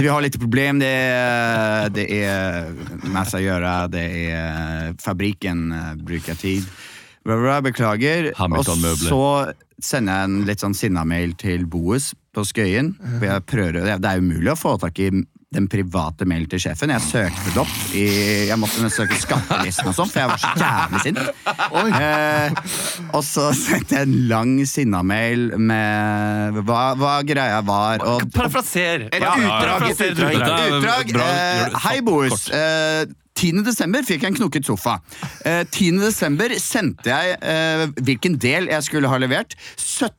[0.00, 0.80] Vi har lite problem.
[0.82, 2.72] Det er det er
[3.12, 3.76] massa å gjøre.
[3.92, 6.66] Det er fabriken eh, bruker tid.
[7.26, 8.30] Beklager.
[8.38, 8.68] Og
[9.02, 9.22] så
[9.82, 12.94] sender jeg en litt sånn sinna-mail til Boes på Skøyen.
[13.20, 15.10] Jeg prøver, det det er umulig å få tak i
[15.54, 16.90] den private mailen til sjefen.
[16.90, 17.74] Jeg søkte det opp.
[17.94, 18.06] I,
[18.48, 21.20] jeg måtte søke skattelisten og sånn, for jeg var så jævlig sint.
[21.96, 22.56] Eh,
[23.14, 28.02] og så sendte jeg en lang sinna-mail med hva, hva greia var.
[28.02, 29.06] Og, Parafraser.
[29.14, 29.86] Ja, utdrag.
[29.92, 30.40] et utdrag.
[30.40, 31.14] utdrag.
[31.14, 31.14] utdrag.
[31.22, 31.96] Eh, hei.
[32.06, 32.50] Bohus.
[32.50, 33.06] Eh,
[33.36, 33.62] 10.
[33.66, 34.98] desember fikk jeg en knokket sofa.
[35.46, 36.02] Eh, 10.
[36.02, 39.54] desember sendte jeg eh, hvilken del jeg skulle ha levert.
[39.76, 40.10] 17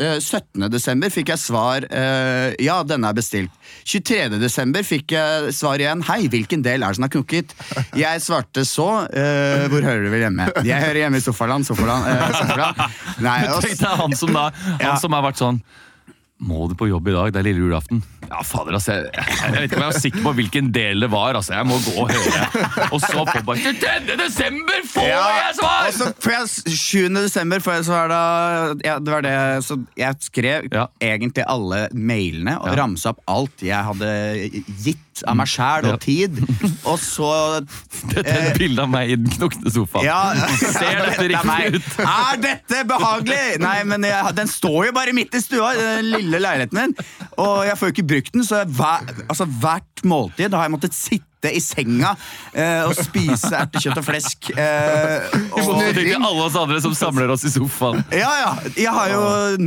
[0.00, 0.66] eh, 17.
[0.72, 3.52] desember fikk jeg svar eh, Ja, denne er bestilt.
[3.86, 4.38] 23.
[4.42, 6.02] desember fikk jeg svar igjen.
[6.08, 7.54] Hei, hvilken del er det som har knukket?
[7.98, 8.88] Jeg svarte så.
[9.12, 10.48] eh, hvor hører du vel hjemme?
[10.66, 11.66] Jeg hører hjemme i sofaland.
[11.68, 12.10] Sofaland.
[12.10, 12.84] eh, sofaland.
[13.24, 14.48] Nei, Tenk deg han som da
[14.82, 15.62] Han som har vært sånn
[16.44, 17.28] må du på jobb i dag?
[17.32, 18.00] Det er lille julaften.
[18.30, 18.92] Ja, fader, altså.
[18.92, 21.34] Jeg, jeg vet ikke om jeg var sikker på hvilken del det var.
[21.38, 21.54] altså.
[21.58, 22.88] Jeg må gå og høre.
[22.90, 24.16] Og så på bare 23.
[24.24, 25.86] desember får jeg svar!
[25.88, 27.08] Og så får jeg 7.
[27.20, 28.20] desember får jeg svar da
[28.84, 29.34] ja, Det var det
[29.66, 30.86] Så jeg skrev Ja.
[31.02, 32.74] egentlig alle mailene og Ja.
[32.82, 34.10] ramsa opp alt jeg hadde
[34.84, 35.96] gitt av meg sjæl og Ja.
[36.02, 36.40] tid.
[36.90, 37.28] Og så
[38.14, 40.04] Dette er et bilde av meg i den knokne sofaen.
[40.08, 42.00] ja, Ser dette riktig ut?
[42.02, 43.60] Er dette behagelig?
[43.62, 46.94] Nei, men jeg, den står jo bare midt i stua, den lille leiligheten min.
[47.38, 50.96] Og jeg får jo ikke brukt den, så hver, altså, hvert måltid har jeg måttet
[50.96, 52.14] sitte i senga
[52.56, 54.48] eh, og spise ertekjøtt og flesk.
[54.56, 56.14] Eh, og Snurring.
[56.16, 58.00] alle oss andre som samler oss i sofaen.
[58.14, 58.52] Ja, ja.
[58.78, 59.22] Jeg har jo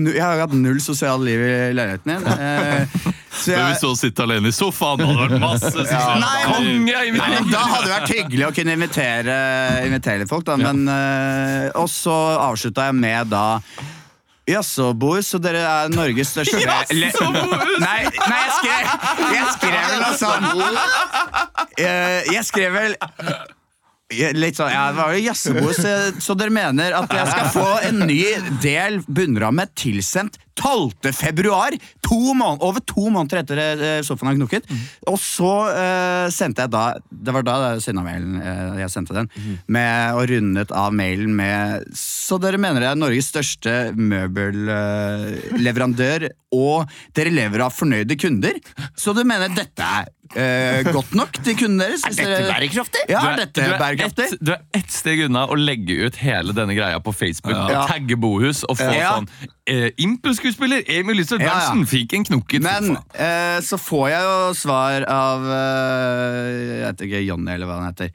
[0.07, 2.25] jeg har hatt null sosialt liv i leiligheten min.
[2.33, 6.05] Eh, så Men jeg, hvis du sitter alene i sofaen, hadde det vært masse ja,
[6.17, 7.51] Nei, men, Nei, men.
[7.51, 9.37] Da hadde det vært hyggelig å kunne invitere,
[9.85, 10.57] invitere folk, da.
[10.57, 13.45] Men, eh, og så avslutta jeg med da
[14.47, 17.11] Jaså, Boris, så dere er Norges største Le-
[17.83, 18.83] Nei, nei, jeg skrev
[19.35, 20.47] Jeg skrev vel noe sånn
[21.83, 22.95] Eh, Jeg skrev vel
[24.07, 25.89] Litt sånn, ja, det var jo jazzebord, så,
[26.23, 28.23] så dere mener at jeg skal få en ny
[28.63, 31.13] del bunnramme tilsendt 12.
[31.13, 31.75] februar?
[32.07, 34.63] To måneder, over to måneder etter eh, sofaen har knukket.
[35.11, 39.27] Og så uh, sendte jeg da Det var da Sinna-mailen uh, jeg sendte den.
[39.67, 46.87] Med, og rundet av mailen med Så dere mener jeg er Norges største møbelleverandør, og
[47.17, 48.53] dere lever av fornøyde kunder?
[48.97, 52.01] Så du mener dette er eh, godt nok til kundene deres?
[52.07, 53.01] Er dette bærekraftig?
[53.11, 53.96] Ja, er dette bærekraftig?
[54.05, 57.81] Ett- du er ett steg unna å legge ut hele denne greia på Facebook Ja.
[57.83, 59.11] og tagge Bohus og få Ja.
[59.17, 59.27] sånn
[59.67, 61.83] eh, Impulskuespiller Emil Lystad Ja, ja.
[61.85, 67.25] Fikk en knokket Men eh, så får jeg jo svar av eh, Jeg vet ikke,
[67.25, 68.11] Johnny eller hva han heter.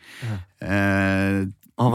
[0.62, 1.46] Eh,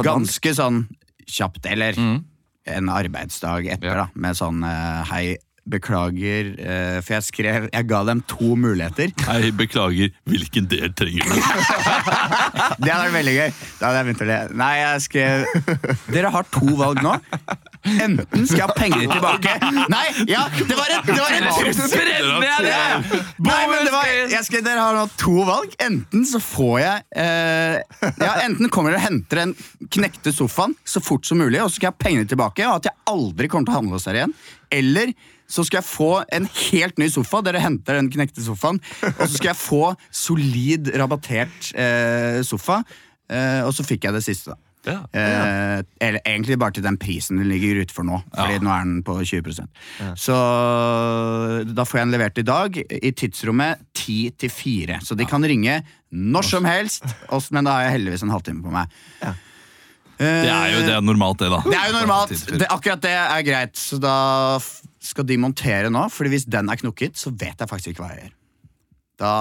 [0.03, 0.87] ganske sånn
[1.27, 2.23] kjapt, eller Mm.
[2.67, 3.93] en arbeidsdag etter, Ja.
[3.95, 5.37] da, med sånn eh, Hei,
[5.67, 9.11] beklager, eh, for jeg skrev Jeg ga dem to muligheter.
[9.27, 11.37] Hei, beklager, hvilken del trenger du?
[12.83, 13.55] Det hadde vært veldig gøy.
[13.79, 14.37] Da hadde jeg begynt å le.
[14.61, 15.45] Nei, jeg skrev
[16.13, 17.15] Dere har to valg nå.
[17.87, 19.53] Enten skal jeg ha pengene tilbake
[19.87, 21.35] Nei, ja, det var et, det var
[21.93, 23.05] Brenner?
[23.45, 25.75] Nei, men det var, jeg skrev, Dere har nå to valg.
[25.83, 29.55] Enten så får jeg eh, Ja, Enten kommer dere og henter den
[29.93, 32.89] knekte sofaen så fort som mulig, og så skal jeg ha pengene tilbake, og at
[32.89, 34.35] jeg aldri kommer til å handle hos dere igjen.
[34.77, 35.13] Eller
[35.47, 37.41] så skal jeg få en helt ny sofa.
[37.45, 38.81] Dere henter den knekte sofaen.
[39.15, 42.81] Og så skal jeg få solid rabattert eh, sofa.
[43.31, 44.61] Eh, og så fikk jeg det siste, da.
[44.87, 45.01] Ja.
[45.11, 48.21] Eh, eller egentlig bare til den prisen den ligger ute for nå.
[48.31, 49.81] Fordi nå er den på 20%
[50.15, 50.37] Så
[51.67, 55.01] da får jeg den levert i dag, i tidsrommet 10 til 4.
[55.03, 57.03] Så de kan ringe når som helst,
[57.51, 58.95] men da har jeg heldigvis en halvtime på meg.
[60.17, 61.59] Det er jo det er normalt, det, da.
[61.67, 62.31] Det er jo normalt.
[62.47, 63.75] Det, akkurat det er greit.
[63.77, 64.15] Så da
[64.99, 68.11] skal de montere nå, Fordi hvis den er knukket, så vet jeg faktisk ikke hva
[68.15, 68.35] jeg gjør.
[69.19, 69.31] Da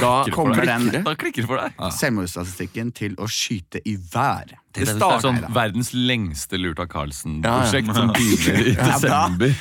[0.00, 1.74] Da kommer den Da klikker det for deg.
[1.98, 4.56] selvmordsstatistikken til å skyte i vær.
[4.76, 9.54] Det er sånn verdens lengste Lurt av Carlsen-prosjekt Ja, som begynner i desember.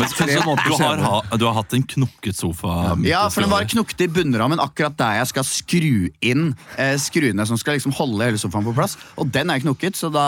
[0.00, 2.96] Men, så, du, har, du har hatt en knokket sofa?
[3.06, 5.92] Ja, for den var knukket i bunnrammen akkurat der jeg skal skru
[6.24, 8.96] inn eh, skruene som skal liksom holde hele sofaen på plass.
[9.20, 10.26] Og den er knukket, så da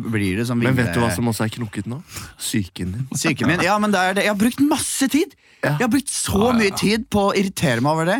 [0.00, 2.00] blir det sånn Men vet du hva som også er knokket nå?
[2.38, 3.08] Psyken din.
[3.18, 3.64] Syken min.
[3.64, 4.28] Ja, men det er det.
[4.28, 5.34] Jeg har brukt masse tid!
[5.64, 8.18] Jeg har brukt så mye tid på å irritere meg over det.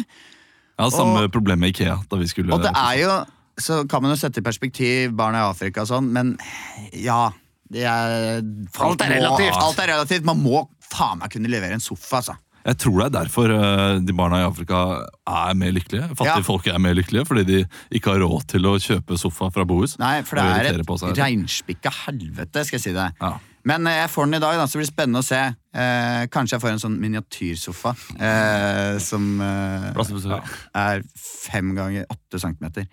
[0.78, 2.00] Ja, Samme problem med Ikea.
[2.10, 2.54] da vi skulle...
[2.56, 3.12] Og det er jo
[3.60, 6.34] Så kan man jo sette i perspektiv barna i Afrika og sånn, men
[6.92, 7.28] ja
[7.74, 8.40] det er,
[8.84, 9.54] Alt er relativt.
[9.54, 10.26] Må, alt er relativt.
[10.28, 12.36] Man må faen meg kunne levere en sofa, altså.
[12.64, 14.78] Jeg tror det er derfor eh, de barna i Afrika
[15.28, 16.06] er mer lykkelige.
[16.16, 16.44] Fattige Ja.
[16.46, 17.58] folk er mer lykkelige fordi de
[17.92, 19.98] ikke har råd til å kjøpe sofa fra Bohus.
[20.00, 23.20] Nei, for det er et reinspikka helvete, skal jeg si deg.
[23.20, 23.34] Ja.
[23.68, 25.42] Men eh, jeg får den i dag, da, så blir spennende å se.
[25.76, 29.92] Eh, kanskje jeg får en sånn miniatyrsofa eh, som eh,
[30.86, 32.88] er fem ganger åtte centimeter.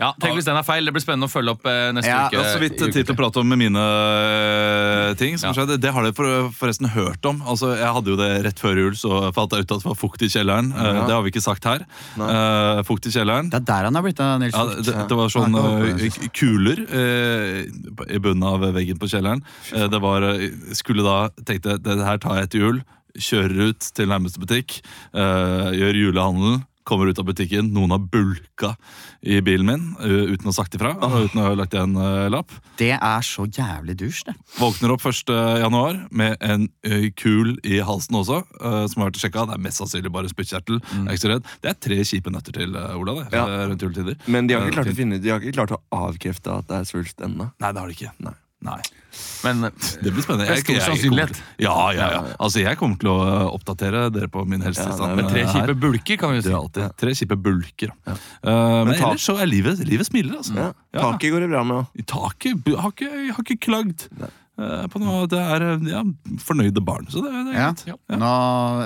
[0.00, 0.86] Ja, tenk hvis den er feil.
[0.88, 2.38] Det blir spennende å følge opp eh, neste Ja, uke.
[2.38, 5.36] Jeg har så vidt tid til å prate om mine eh, ting.
[5.38, 5.54] som Ja.
[5.58, 5.76] skjedde.
[5.80, 7.42] Det har dere for, forresten hørt om.
[7.44, 9.98] Altså, jeg hadde jo det rett før jul, så falt jeg ut at det var
[10.00, 10.70] fukt i kjelleren.
[10.72, 11.84] Eh, Det har vi ikke sagt her.
[12.16, 13.50] Eh, fukt i kjelleren.
[13.52, 15.84] Det er der han har blitt av Nils Ja, det, det var sånn det var
[15.90, 19.42] eh, k- kuler eh, i bunnen av veggen på kjelleren.
[19.74, 22.80] Eh, det var, eh, skulle da, tenkte jeg, det her tar jeg til jul.
[23.18, 24.80] Kjører ut til nærmeste butikk,
[25.12, 28.74] eh, gjør julehandelen, kommer ut av butikken, noen har bulka
[29.22, 30.92] i bilen min uh, uten å ha sagt ifra.
[30.98, 32.52] og Uten å ha lagt igjen uh, lapp.
[32.80, 34.34] Det er så jævlig dusj, det.
[34.58, 35.32] Våkner opp 1.
[35.62, 39.46] januar med en uh, kul i halsen også, som har vært sjekka.
[39.48, 40.80] Det er mest sannsynlig bare spyttkjertel.
[40.82, 41.48] Jeg er ikke så redd.
[41.62, 43.16] Det er tre kjipe nøtter til, Ola.
[43.20, 43.46] det, Ja.
[43.70, 44.18] rundt juletider.
[44.26, 46.80] Men de har ikke klart å finne De har ikke klart å avkrefte at det
[46.82, 47.50] er svulst ennå.
[47.60, 48.12] Nei, det har de ikke.
[48.26, 48.34] Nei.
[48.62, 48.80] Nei.
[49.44, 49.62] Men
[50.04, 50.46] Det blir spennende.
[50.60, 51.38] Stor Jeg- jeg sannsynlighet.
[51.58, 52.20] Ja, ja, ja.
[52.38, 53.16] Altså, jeg kommer til å
[53.56, 55.16] oppdatere dere på min helsetilstand.
[55.18, 56.52] Ja, uh, tre kjipe bulker, kan vi jo Det si.
[56.52, 57.94] er alltid tre kjipe bulker.
[58.06, 58.12] Uh,
[58.44, 60.54] men men ellers så er livet, livet smiler, altså.
[60.60, 60.68] Ja.
[60.94, 61.00] Ja.
[61.08, 62.04] Taket går det bra med.
[62.06, 62.92] Taket har
[63.34, 64.28] har ikke klagd uh,
[64.92, 65.26] på noe.
[65.30, 66.02] Det er uh, ja,
[66.44, 67.06] fornøyde barn.
[67.10, 67.70] Så det, det er Ja.
[67.72, 68.02] greit.
[68.20, 68.32] Nå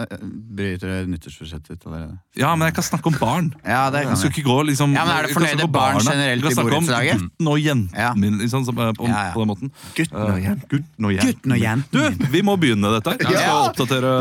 [0.02, 0.24] eh,
[0.58, 2.18] bryter det nyttårsforsettet ditt allerede.
[2.38, 3.52] Ja, men jeg kan snakke om barn.
[3.64, 6.10] Ja, det Jeg skal ikke gå liksom Ja, men er det fornøyde barn barna.
[6.10, 7.20] generelt kan i borettslaget?
[7.24, 9.32] gutten og jenten min, liksom, på, Ja, ja.
[9.34, 9.70] på den måten.
[9.94, 10.68] Gutten og jenten.
[10.70, 11.90] Gutten og jenten.
[11.90, 13.16] Gutten Du, vi må begynne dette.
[13.18, 13.54] Vi skal Ja.
[13.68, 14.12] oppdatere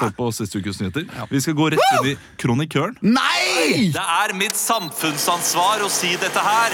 [0.00, 1.04] folk på siste ukes nyheter.
[1.30, 2.96] Vi skal gå rett inn i kronikøren.
[3.02, 3.90] Nei!
[3.94, 6.70] Det er mitt samfunnsansvar å si dette her.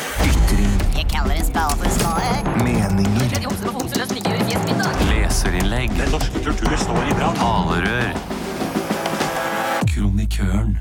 [0.96, 2.79] Jeg kaller en spade for en spade.
[7.38, 8.14] Talerør.
[9.90, 10.78] Kronikøren.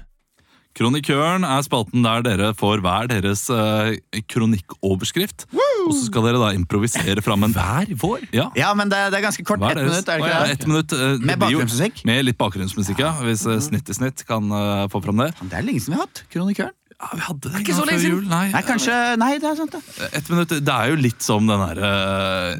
[0.79, 3.97] Kronikøren er spalten der dere får hver deres eh,
[4.31, 5.45] kronikkoverskrift.
[5.51, 8.23] Og så skal dere da improvisere fram en Hver vår?
[8.35, 8.47] Ja.
[8.57, 9.59] Ja, men det, det er ganske kort.
[9.63, 9.91] Hva Ett deres?
[9.91, 10.71] minutt, er det ja, ikke ett det?
[10.71, 12.03] minutt, eh, det Med blir jo- bakgrunnsmusikk?
[12.09, 13.11] Med litt bakgrunnsmusikk, ja.
[13.25, 15.31] Hvis eh, Snitt i snitt kan eh, få fram det.
[15.41, 16.75] Det er lenge siden vi har hatt Kronikøren.
[16.99, 18.15] Ja, vi hadde det ikke så før lenge siden.
[18.17, 18.43] jul, Nei.
[18.51, 20.09] Nei, kanskje Nei, det er sant, det.
[20.19, 21.91] Ett minutt, det er jo litt som den derre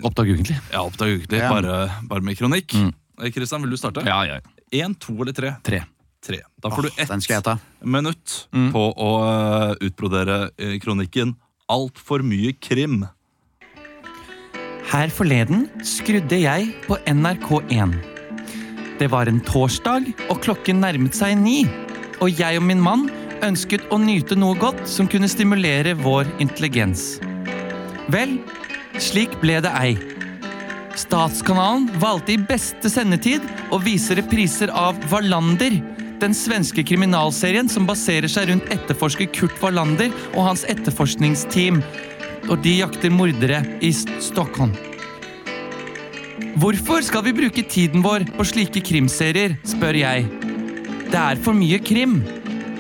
[0.08, 0.60] Oppdag ukentlig.
[0.72, 1.50] Ja, Oppdag ukentlig, Ja.
[1.52, 2.76] bare, bare med kronikk.
[3.20, 4.04] Eh, Kristian, vil du starte?
[4.08, 4.40] Ja, ja.
[4.72, 5.54] Én, to eller tre?
[5.64, 5.84] Tre.
[6.26, 6.42] Tre.
[6.60, 8.72] Da får du ett minutt mm.
[8.74, 11.38] på å eh, utbrodere eh, kronikken
[11.70, 13.04] Altfor mye krim.
[14.90, 17.94] Her forleden skrudde jeg på NRK1.
[19.00, 21.62] Det var en torsdag, og klokken nærmet seg ni.
[22.26, 23.06] Og jeg og min mann
[23.46, 27.20] ønsket å nyte noe godt som kunne stimulere vår intelligens.
[28.10, 28.40] Vel,
[28.98, 29.94] slik ble det ei.
[31.00, 35.78] Statskanalen valgte i beste sendetid å vise repriser av Wallander,
[36.20, 41.80] den svenske kriminalserien som baserer seg rundt etterforsker Kurt Wallander og hans etterforskningsteam.
[42.50, 44.74] Og de jakter mordere i Stockholm.
[46.60, 50.26] Hvorfor skal vi bruke tiden vår på slike krimserier, spør jeg.
[51.08, 52.20] Det er for mye krim.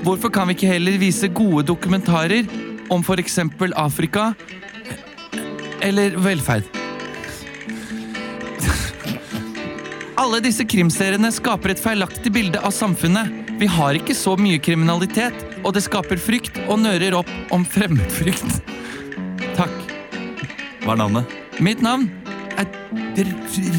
[0.04, 2.50] Hvorfor kan vi ikke heller vise gode dokumentarer
[2.92, 3.40] om f.eks.
[3.78, 4.34] Afrika
[5.86, 6.79] eller velferd?
[10.20, 13.30] Alle disse krimseriene skaper et feilaktig bilde av samfunnet.
[13.62, 18.60] Vi har ikke så mye kriminalitet, og det skaper frykt og nører opp om fremmedfrykt.
[19.60, 19.72] Takk.
[20.84, 21.40] Hva er navnet?
[21.64, 22.10] Mitt navn
[22.60, 22.68] er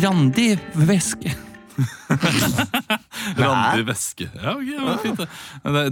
[0.00, 0.54] Randi
[0.88, 1.49] Væske.
[3.40, 4.26] Randi Væske.
[4.34, 5.28] Ja, okay, det var fint det.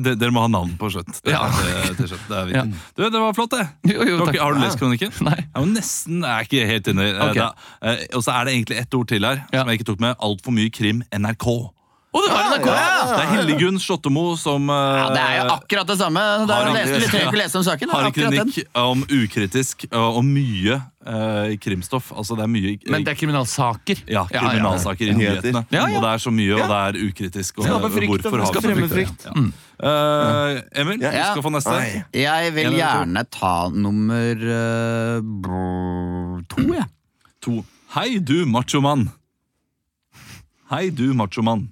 [0.05, 0.15] Det.
[0.21, 1.21] Dere må ha navn på skjøtt.
[1.25, 1.43] Det, Ja.
[1.55, 2.83] det, det, det er viktig.
[2.97, 3.67] Du, det var flott, det.
[3.93, 5.13] Jo, jo, Dere- har du lest kronikken?
[5.27, 5.39] Nei.
[5.55, 7.09] Ja, nesten er jeg ikke helt inne.
[7.29, 7.35] Ok.
[7.41, 7.49] Da,
[7.83, 10.17] eh, Og så er det egentlig ett ord til her som jeg ikke tok med.
[10.21, 11.49] Altfor mye krim NRK.
[12.19, 12.69] Å, det var NRK!
[12.69, 16.23] Det er Hildegunn Slottemo som eh, Ja, det er jo akkurat det samme.
[16.49, 17.93] Det Har en- lest, lese om saken.
[17.95, 22.11] Har en klinikk om ukritisk og og mye uh, krimstoff.
[22.17, 24.03] Altså det er mye Men det er kriminalsaker.
[24.11, 25.63] ja, kriminalsaker i nyhetene.
[25.71, 25.97] Ja, ja.
[25.99, 27.61] Og det er så mye, og det er ukritisk.
[27.63, 29.29] Og frykt, hvorfor har vi skaper frykt?
[29.29, 29.47] Ja.
[29.79, 31.77] Eh, Emil, du skal få neste.
[31.79, 32.03] Oi.
[32.19, 36.89] Jeg vil gjerne ta nummer eh, brr, to, jeg.
[37.47, 37.61] To.
[37.95, 39.07] Hei, du machomann.
[40.73, 41.69] Hei, du machomann.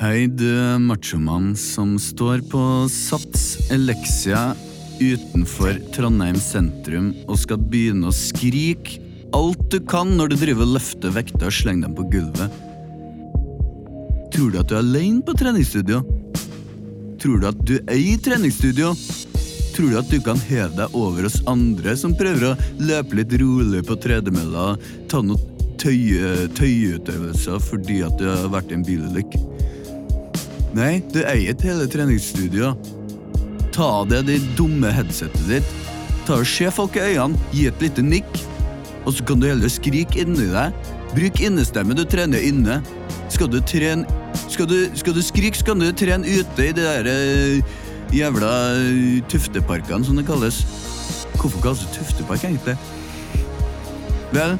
[0.00, 4.54] Hei, du machomann som står på Sats Elexia
[4.96, 8.96] utenfor Trondheim sentrum og skal begynne å skrike
[9.36, 12.56] alt du kan når du driver og løfter vekter og slenger dem på gulvet.
[14.32, 16.00] Tror du at du er alene på treningsstudio?
[17.20, 18.94] Tror du at du er i treningsstudio?
[19.76, 23.36] Tror du at du kan heve deg over oss andre som prøver å løpe litt
[23.44, 24.70] rolig på tredemølla
[25.12, 29.49] ta noen tøye, tøyeutøvelser fordi at du har vært i en bilulykke?
[30.76, 32.90] Nei, du eier ikke hele treningsstudioet.
[33.74, 35.74] Ta av deg det dumme headsetet ditt.
[36.28, 38.30] Ta og Se folk i øynene, gi et lite nikk,
[39.02, 40.90] og så kan du heller skrike inni deg.
[41.10, 42.78] Bruk innestemme, du trener inne.
[43.30, 44.06] Skal du trene
[44.50, 47.62] Skal du, skal du skrike, så kan du trene ute i de der eh,
[48.14, 50.62] jævla eh, tufteparkene, som det kalles.
[51.34, 52.76] Hvorfor kalles det tuftepark, egentlig?
[54.30, 54.54] Vel,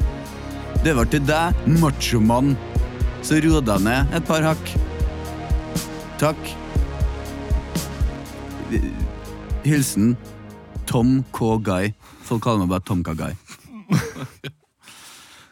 [0.83, 2.57] det var til deg, machomann.
[3.23, 4.73] Så ro deg ned et par hakk.
[6.21, 6.37] Takk.
[9.63, 10.17] Hilsen
[10.85, 11.57] Tom K.
[11.57, 11.93] Guy.
[12.27, 13.15] Folk kaller meg bare Tom K.
[13.17, 13.33] Guy.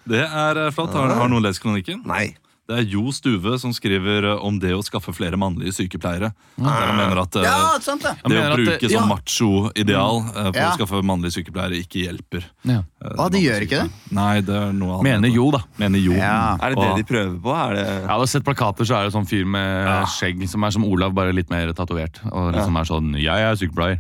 [0.10, 0.94] Det er eh, flott.
[0.94, 2.04] Har, har noen lest kronikken?
[2.06, 2.36] Nei.
[2.70, 6.28] Det er Jo Stuve som skriver eh, om det å skaffe flere mannlige sykepleiere.
[6.60, 8.12] Der han mener at eh, Ja, sant det!
[8.30, 10.68] det å bruke det- sånn macho-ideal eh, for Ja.
[10.70, 12.46] å skaffe mannlige sykepleiere ikke hjelper.
[12.70, 12.84] Ja.
[13.02, 13.90] eh, de gjør ikke det?
[14.14, 15.08] Nei, det er noe annet.
[15.10, 15.64] Mener jo, da.
[15.82, 16.14] Mener jo.
[16.14, 16.58] Ja.
[16.62, 17.56] Er det det de prøver på?
[17.58, 20.70] Er det Jeg har sett plakater, så er det sånn fyr med skjegg som er
[20.78, 22.22] som Olav, bare litt mer tatovert.
[22.32, 24.00] Og liksom er sånn 'Jeg er sykepleier'.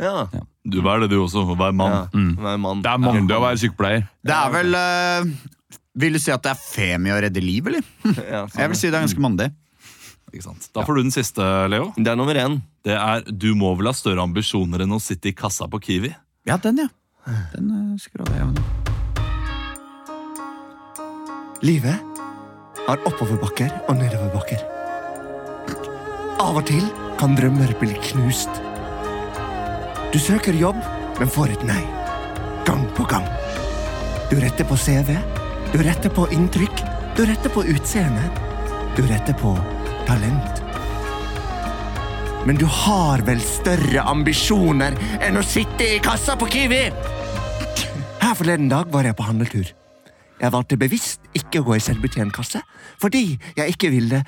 [0.00, 0.26] Ja.
[0.66, 1.44] Du er det, du også.
[1.56, 2.08] Hver mann.
[2.12, 2.42] ja.
[2.42, 2.82] Være mann.
[2.82, 4.08] Det er mandig å være sykepleier.
[4.24, 5.24] Det er vel eh,
[6.00, 7.84] Vil du si at det er femi å redde liv, eller?
[8.32, 8.62] Ja, sånn.
[8.62, 9.50] Jeg vil si det er ganske mandig.
[10.30, 10.68] Ikke sant?
[10.76, 11.90] Da får du den siste, Leo.
[11.98, 12.60] Det er nummer én.
[12.86, 16.14] Det er 'Du må vel ha større ambisjoner enn å sitte i kassa på Kiwi'.
[16.46, 16.88] Ja, den, ja.
[17.52, 18.62] Den uh, jeg jeg med.
[21.60, 22.00] Livet
[22.86, 24.62] har oppoverbakker og nedoverbakker.
[26.40, 26.86] Av og til
[27.20, 28.62] kan drømmer bli knust.
[30.14, 30.78] Du søker jobb,
[31.18, 31.82] men får et nei.
[32.64, 33.28] Gang på gang.
[34.30, 35.18] Du retter på CV,
[35.72, 36.80] du retter på inntrykk,
[37.16, 38.24] du retter på utseende.
[38.96, 39.52] Du retter på
[40.06, 40.62] talent.
[42.46, 46.80] Men du har vel større ambisjoner enn å sitte i kassa på Kiwi?
[48.20, 49.70] Her forleden dag var jeg på handletur.
[50.40, 52.62] Jeg valgte bevisst ikke å gå i selvbetjentkasse,
[52.98, 53.24] fordi
[53.58, 54.24] jeg ikke ville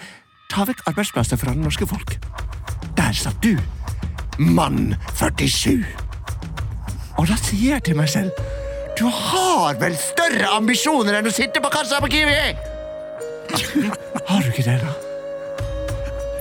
[0.52, 2.18] ta vekk arbeidsplasser fra det norske folk.
[2.94, 3.56] Der satt du,
[4.38, 5.82] mann 47.
[7.18, 8.30] Og da sier jeg til meg selv,
[8.98, 12.36] du har vel større ambisjoner enn å sitte på kassa på Kiwi?
[14.28, 14.92] Har du ikke det, da?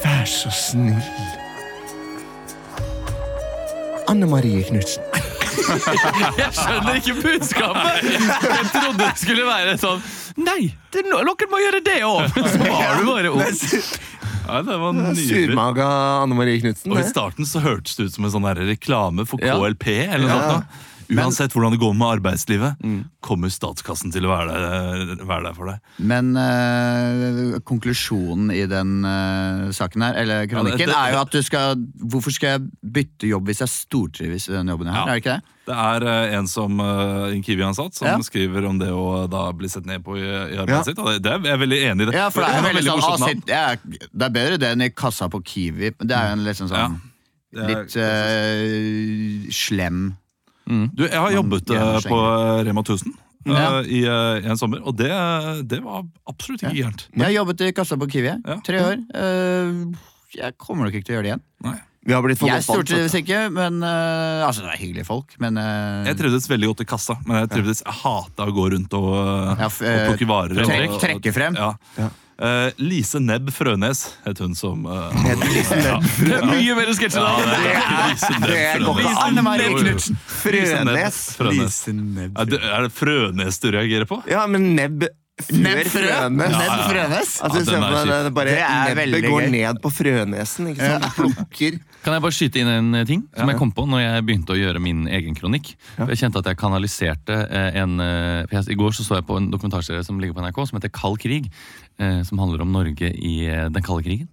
[0.04, 1.02] Vær så snill.
[4.12, 5.04] Anne Marie Knutsen.
[6.42, 8.06] Jeg skjønner ikke budskapet!
[8.08, 10.02] Jeg trodde det skulle være sånn
[10.42, 12.32] Nei, det, er dere må gjøre det òg!
[12.54, 13.42] Så var du bare ung.
[13.42, 15.28] Ja, det var nydelig.
[15.30, 15.88] Surmaga
[16.24, 16.92] Anne Marie Knutsen.
[16.92, 19.88] Og I starten så hørtes det ut som en sånn reklame for KLP.
[20.08, 20.56] eller noe Ja.
[20.56, 20.80] sånt.
[21.18, 22.78] Uansett hvordan det går med arbeidslivet,
[23.22, 25.80] kommer statskassen til å være der, være der for deg.
[26.00, 31.22] Men øh, konklusjonen i den øh, saken her, eller kronikken, Ja, det- det- er jo
[31.22, 31.76] at du skal
[32.12, 32.62] Hvorfor skal jeg
[32.94, 35.08] bytte jobb hvis jeg stortrives i den jobben jeg har?
[35.08, 35.12] Ja.
[35.12, 35.58] Er det ikke det?
[35.72, 38.18] Det er øh, en som en Kiwi-ansatt som Ja.
[38.26, 40.98] skriver om det å da bli sett ned på i, i arbeidet sitt.
[41.00, 42.10] Og det, det er jeg er veldig enig i.
[42.12, 42.16] det.
[42.18, 43.76] Ja, for det er var veldig sånn ah, sitt, ja,
[44.12, 45.94] Det er bedre det enn i kassa på Kiwi.
[46.00, 47.08] men Det er jo en litt sånn, sånn er-
[47.68, 50.14] Litt øh, slem
[50.68, 52.18] Du, jeg har jobbet eh, på.
[52.68, 53.82] Rema 1000 eh, Ja.
[53.82, 55.10] i, i, en sommer, og det,
[55.68, 57.08] det var absolutt ikke gærent.
[57.16, 58.36] Jeg har jobbet i kassa på Kiwi.
[58.46, 58.60] Ja.
[58.66, 59.00] Tre år.
[59.18, 61.48] Eh, jeg kommer nok ikke til å gjøre det igjen.
[61.66, 61.80] Nei.
[62.02, 65.60] Vi har blitt for Jeg stortrives ikke, men uh, Altså, det er hyggelige folk, men
[65.62, 68.96] uh, Jeg trivdes veldig godt i kassa, men jeg trivdes, jeg hata å gå rundt
[68.98, 70.64] og, eh, Ja, og plukke varer.
[70.66, 71.60] trekk- og- trekke frem.
[71.62, 72.08] Ja.
[72.42, 77.60] Eh, Lise Nebb Frønes het hun som uh, Det er mye bedre sketsjer ja, det
[77.70, 79.30] er Lise Nebb det går Frønes.
[79.30, 79.46] ikke.
[79.46, 79.72] Marie.
[79.78, 80.20] Knutsen.
[80.42, 81.22] Frønes.
[81.38, 81.80] Frønes.
[81.92, 84.24] Er det, er det Frønes du reagerer på?
[84.32, 85.06] Ja, men nebb
[85.50, 86.52] Nebb frønes.
[86.54, 87.30] Nebb Frønes?
[87.42, 89.50] Altså, Ja, den er det bare Det er nebbet veldig går gøy.
[89.56, 91.08] ned på frønesen, ikke sant?
[91.16, 91.78] Plukker.
[92.04, 94.54] Kan jeg bare skyte inn en eh, ting som jeg kom på når jeg begynte
[94.54, 95.74] å gjøre min egen kronikk?
[95.98, 97.38] Jeg kjente at jeg kanaliserte
[97.78, 100.62] en for jeg, I går så, så jeg på en dokumentarserie som ligger på NRK,
[100.70, 101.50] som heter Kald krig.
[101.98, 104.30] Eh, Som handler om Norge i eh, den kalde krigen.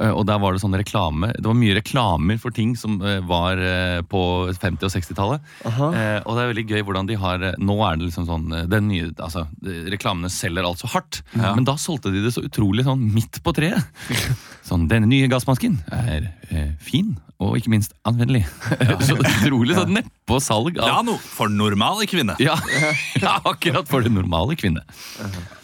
[0.00, 3.20] Eh, Og der var Det sånn reklame Det var mye reklamer for ting som eh,
[3.26, 4.20] var eh, på
[4.52, 5.40] 50- og 60-tallet.
[5.66, 8.88] Eh, Og det er veldig gøy hvordan de har Nå er det liksom sånn den
[8.88, 9.46] nye, altså,
[9.92, 11.22] Reklamene selger alt så hardt.
[11.36, 13.82] Men da solgte de det så utrolig sånn midt på treet.
[14.66, 18.40] Sånn, denne nye gassmasken er eh, fin, og ikke minst anvendelig.
[19.06, 20.88] så utrolig sånn nedpå salg Av...
[20.90, 22.34] Ja, no, for normale kvinne.
[22.42, 22.56] ja,
[23.22, 24.82] ja, akkurat for den normale kvinne.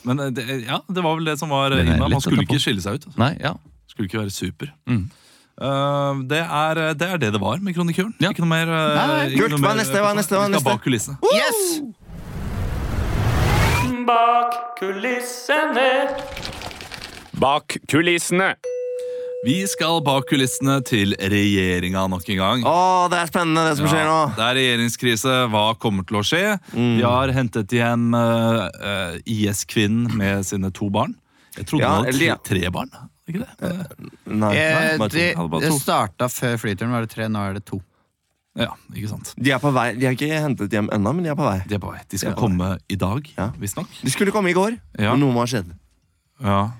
[0.06, 2.06] Men det, ja, det var vel det som var Den er inna.
[2.06, 3.08] lett Man skulle ikke skille seg ut.
[3.10, 3.18] Altså.
[3.24, 3.56] Nei, ja.
[3.90, 4.72] Skulle ikke være super.
[4.86, 5.10] Mm.
[5.62, 8.14] Uh, det, er, det er det det var med Kronikøren.
[8.20, 8.32] Ja.
[8.32, 8.66] Ikke noe mer.
[8.72, 9.52] Uh, Nei, ikke kult.
[9.54, 10.68] noe Hva er mer, neste, hva er neste, hva er neste?
[10.70, 11.16] bak kulissene.
[11.36, 11.60] Yes!
[14.06, 15.90] Bak kulissene.
[17.38, 18.54] Bak kulissene.
[19.42, 22.60] Vi skal bak kulissene til regjeringa nok en gang.
[22.62, 24.18] Åh, det er spennende, det som skjer nå.
[24.20, 25.32] Ja, det er regjeringskrise.
[25.50, 26.44] Hva kommer til å skje?
[26.76, 31.16] Vi har hentet hjem uh, eh, IS-kvinnen med sine to barn.
[31.58, 32.94] Jeg trodde Ja, hun hadde tre, tre barn.
[33.32, 33.70] Ikke det?
[34.28, 35.48] Nei, nei bare to.
[35.56, 37.80] det det starta før flyturen, var det tre, nå er det to.
[38.60, 39.30] Ja, ikke sant.
[39.40, 39.94] De er på vei.
[39.96, 41.62] De er ikke hentet hjem ennå, men de er på vei.
[41.66, 42.02] De er på vei.
[42.12, 43.46] De skal De er på komme i dag, Ja.
[43.56, 43.88] visstnok.
[44.04, 45.14] De skulle komme i går, Ja.
[45.14, 45.72] men noe må ha skjedd.
[46.42, 46.70] Ja.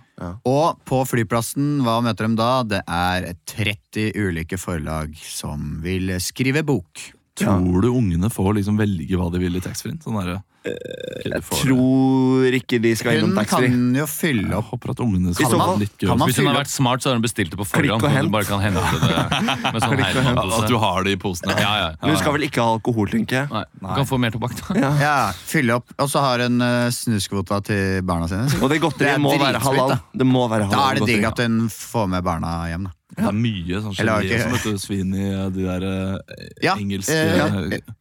[0.45, 2.63] Og på flyplassen, hva møter de da?
[2.63, 7.01] Det er 30 ulike forlag som vil skrive bok.
[7.35, 9.99] Tror du ungene får liksom velge hva de vil i taxfree-en?
[10.05, 11.41] Sånn derre, det.
[11.51, 15.59] Tror ikke de skal innom Hun kan jo fylle opp håper at ungene skal så
[15.61, 16.09] ha litt gøy.
[16.09, 18.07] Hvis hun fylle har vært smart, så har hun bestilt det på Klikk forhånd.
[18.07, 18.31] og hent.
[18.31, 20.43] du bare kan hente det med sånn Klikk og hent.
[20.59, 21.59] At du har det i posene.
[21.59, 21.91] Ja, ja.
[22.01, 23.51] Men hun skal vel ikke ha alkohol, tenker jeg.
[23.53, 24.95] Nei, du kan få mer tobakk, da.
[25.03, 25.93] Ja, fylle opp.
[25.99, 28.49] Og så har hun uh, snusskvota til barna sine.
[28.63, 29.99] Og det godteriet er må være halal.
[30.15, 32.91] Det må være halal Da er det digg at hun får med barna hjem.
[32.91, 36.17] da Det er mye sånn gelé ikke- som heter svin i eh, de der eh,
[36.65, 37.45] Ja, engelske eh, ja.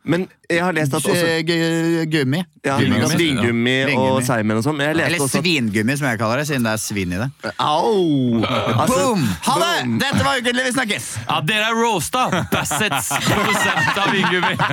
[0.08, 1.44] Men jeg har lest at også
[2.12, 2.40] Gummi.
[2.64, 4.80] ja, Vingummi og seigmenn og sånn.
[4.82, 7.28] Eller også svingummi, som jeg kaller det, siden det er svin i det.
[7.60, 8.40] Au!
[8.82, 9.22] Altså, Boom!
[9.48, 9.76] Ha det!
[9.84, 9.98] boom.
[10.00, 11.06] Dette var Ukentlig, vi snakkes!
[11.28, 12.24] Ja, dere er roasta!
[12.52, 14.56] Bassets produsent av vingummi.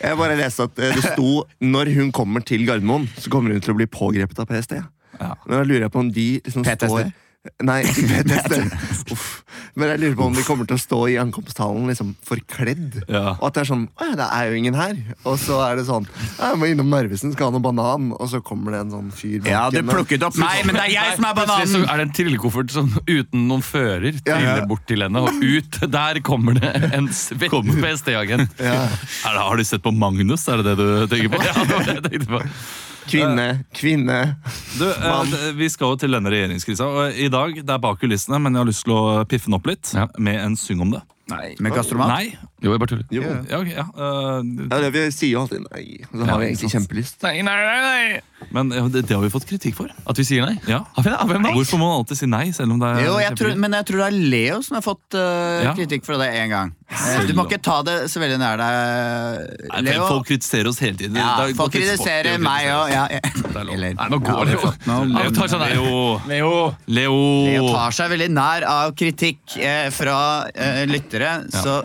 [0.00, 3.74] Jeg bare leste at det sto når hun kommer til Gardermoen, så kommer hun til
[3.74, 4.72] å bli pågrepet av PST.
[5.20, 6.86] Men da lurer jeg på om de liksom PTSD?
[6.88, 7.10] står
[7.64, 8.56] Nei, PTSD.
[9.14, 9.28] Uff.
[9.78, 12.98] Men jeg lurer på om de kommer til å stå i ankomsthallen liksom forkledd.
[13.08, 13.32] Ja.
[13.38, 14.98] Og at det er sånn Å ja, det er jo ingen her.
[15.24, 18.10] Og så er det sånn Jeg må innom Narvesen, skal ha noe banan.
[18.18, 20.84] Og så kommer det en sånn fyr bak Ja, det plukket opp meg, men det
[20.90, 21.72] er jeg som er bananen!
[21.72, 24.36] så er det en trillekoffert som uten noen fører Ja, ja.
[24.36, 27.48] triller bort til henne, og ut der kommer det en svett
[27.80, 28.60] PST-agent.
[28.60, 28.84] Ja.
[29.30, 30.44] Er Har du sett på Magnus?
[30.50, 31.40] Er det det du tenker på?
[31.48, 32.44] Ja, det var det jeg tenkte på.
[33.08, 34.18] Kvinne, kvinne.
[34.78, 36.84] Du, eh, vi skal jo til denne regjeringskrisa.
[36.90, 39.54] Og I dag det er bak kulissene, men jeg har lyst til å piffe den
[39.60, 40.06] opp litt Ja.
[40.18, 41.02] med en syng om det.
[41.30, 41.54] Nei.
[41.62, 42.08] Med gastromat?
[42.10, 42.36] Nei.
[42.60, 43.04] Jo, jeg bare tuller.
[43.14, 43.22] Jo.
[43.22, 43.84] Ja, ok, ja.
[43.86, 46.00] eh, Ja, det, vi sier jo alltid nei.
[46.10, 46.74] Så har vi Ja, egentlig sant.
[46.74, 47.22] kjempelyst.
[47.22, 48.20] Nei, nei, nei, nei.
[48.50, 49.92] men ja, det, det har vi fått kritikk for.
[50.10, 50.58] At vi sier nei?
[50.66, 50.80] Ja.
[50.96, 51.18] Har vi det?
[51.22, 51.52] Av hvem da?
[51.54, 52.50] Hvorfor må man alltid si nei?
[52.50, 53.60] selv om det er Jo, jeg tror, kjempegøy?
[53.62, 55.74] men jeg tror det er Leo som har fått uh, Ja.
[55.78, 56.74] kritikk for det én gang.
[57.28, 60.06] Du må ikke ta det så veldig nær deg, Nei, Leo.
[60.10, 61.18] Folk kritiserer oss hele tiden.
[61.20, 62.90] ja, folk kritiserer meg òg.
[62.90, 63.20] Ja, ja.
[63.78, 64.62] Nei, nå går Ja, det jo.
[64.64, 64.78] for-
[65.46, 65.76] tar der.
[65.76, 66.00] Leo.
[66.26, 66.54] Leo.
[66.90, 67.20] Leo.
[67.46, 70.18] Leo tar seg veldig nær av kritikk eh, fra
[70.50, 71.36] eh, lyttere.
[71.54, 71.80] Så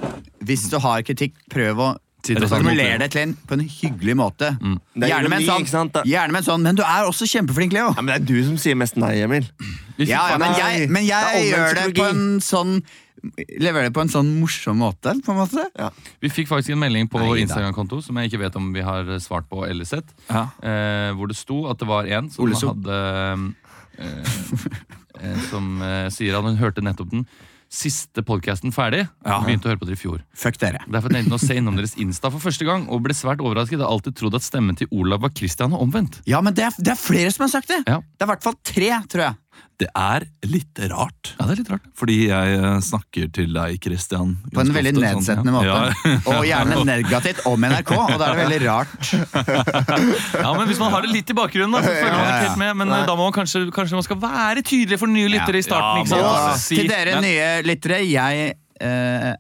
[0.45, 1.91] hvis du har kritikk, prøv å
[2.25, 4.47] det formulere det til en, på en hyggelig måte.
[4.57, 7.91] Er Gjerne, med en sånn, gjerne med en sånn Men du er også kjempeflink, Leo.
[7.93, 9.45] Ja, men det er du som sier mest nei, Emil.
[10.01, 12.79] Ja, ja, men jeg, men jeg gjør det på en sånn
[13.61, 15.65] Leverer det på en sånn morsom måte, på en måte.
[16.23, 17.41] Vi fikk faktisk en melding på Nei vår.
[17.45, 20.11] Instagram-konto som jeg ikke vet om vi har svart på eller sett.
[20.30, 20.47] Ja.
[20.61, 22.73] Eh, hvor det sto at det var en som Oleso.
[22.73, 23.01] Hadde
[23.97, 24.30] eh,
[25.21, 27.28] eh, Som eh, sier at hun hørte nettopp den
[27.76, 29.01] siste podkasten ferdig.
[29.26, 29.39] Ja.
[29.43, 30.19] Begynte å høre på dere i fjor.
[30.38, 30.84] Fuck dere.
[30.86, 33.80] Derfor tenkte jeg å se innom deres Insta for første gang og ble svært overrasket.
[33.80, 36.21] Jeg har alltid trodd at stemmen til Olav var Christian og omvendt.
[36.30, 37.82] Ja, men det er, det er flere som har sagt det.
[37.89, 37.97] Ja.
[37.99, 39.39] Det er i hvert fall tre, tror jeg.
[39.76, 41.34] Det er litt rart.
[41.36, 41.88] Ja, det er litt rart.
[41.99, 44.30] Fordi jeg eh, snakker til deg, Christian.
[44.55, 45.65] På en veldig ofte, sånn- nedsettende måte.
[45.67, 46.13] Ja.
[46.38, 49.09] Og gjerne negativt om NRK, og da er det veldig rart.
[50.45, 52.38] Ja, men Hvis man har det litt i bakgrunnen, da, så følger man Ja, ja,
[52.38, 52.78] ikke helt med.
[52.82, 53.01] Men Nei.
[53.09, 55.99] da må man kanskje, kanskje man skal være tydelig for nye lyttere i starten.
[55.99, 56.30] Ja, ikke sant?
[56.30, 56.59] Og.
[56.63, 59.34] Si- til dere Men- nye lyttere, jeg eh,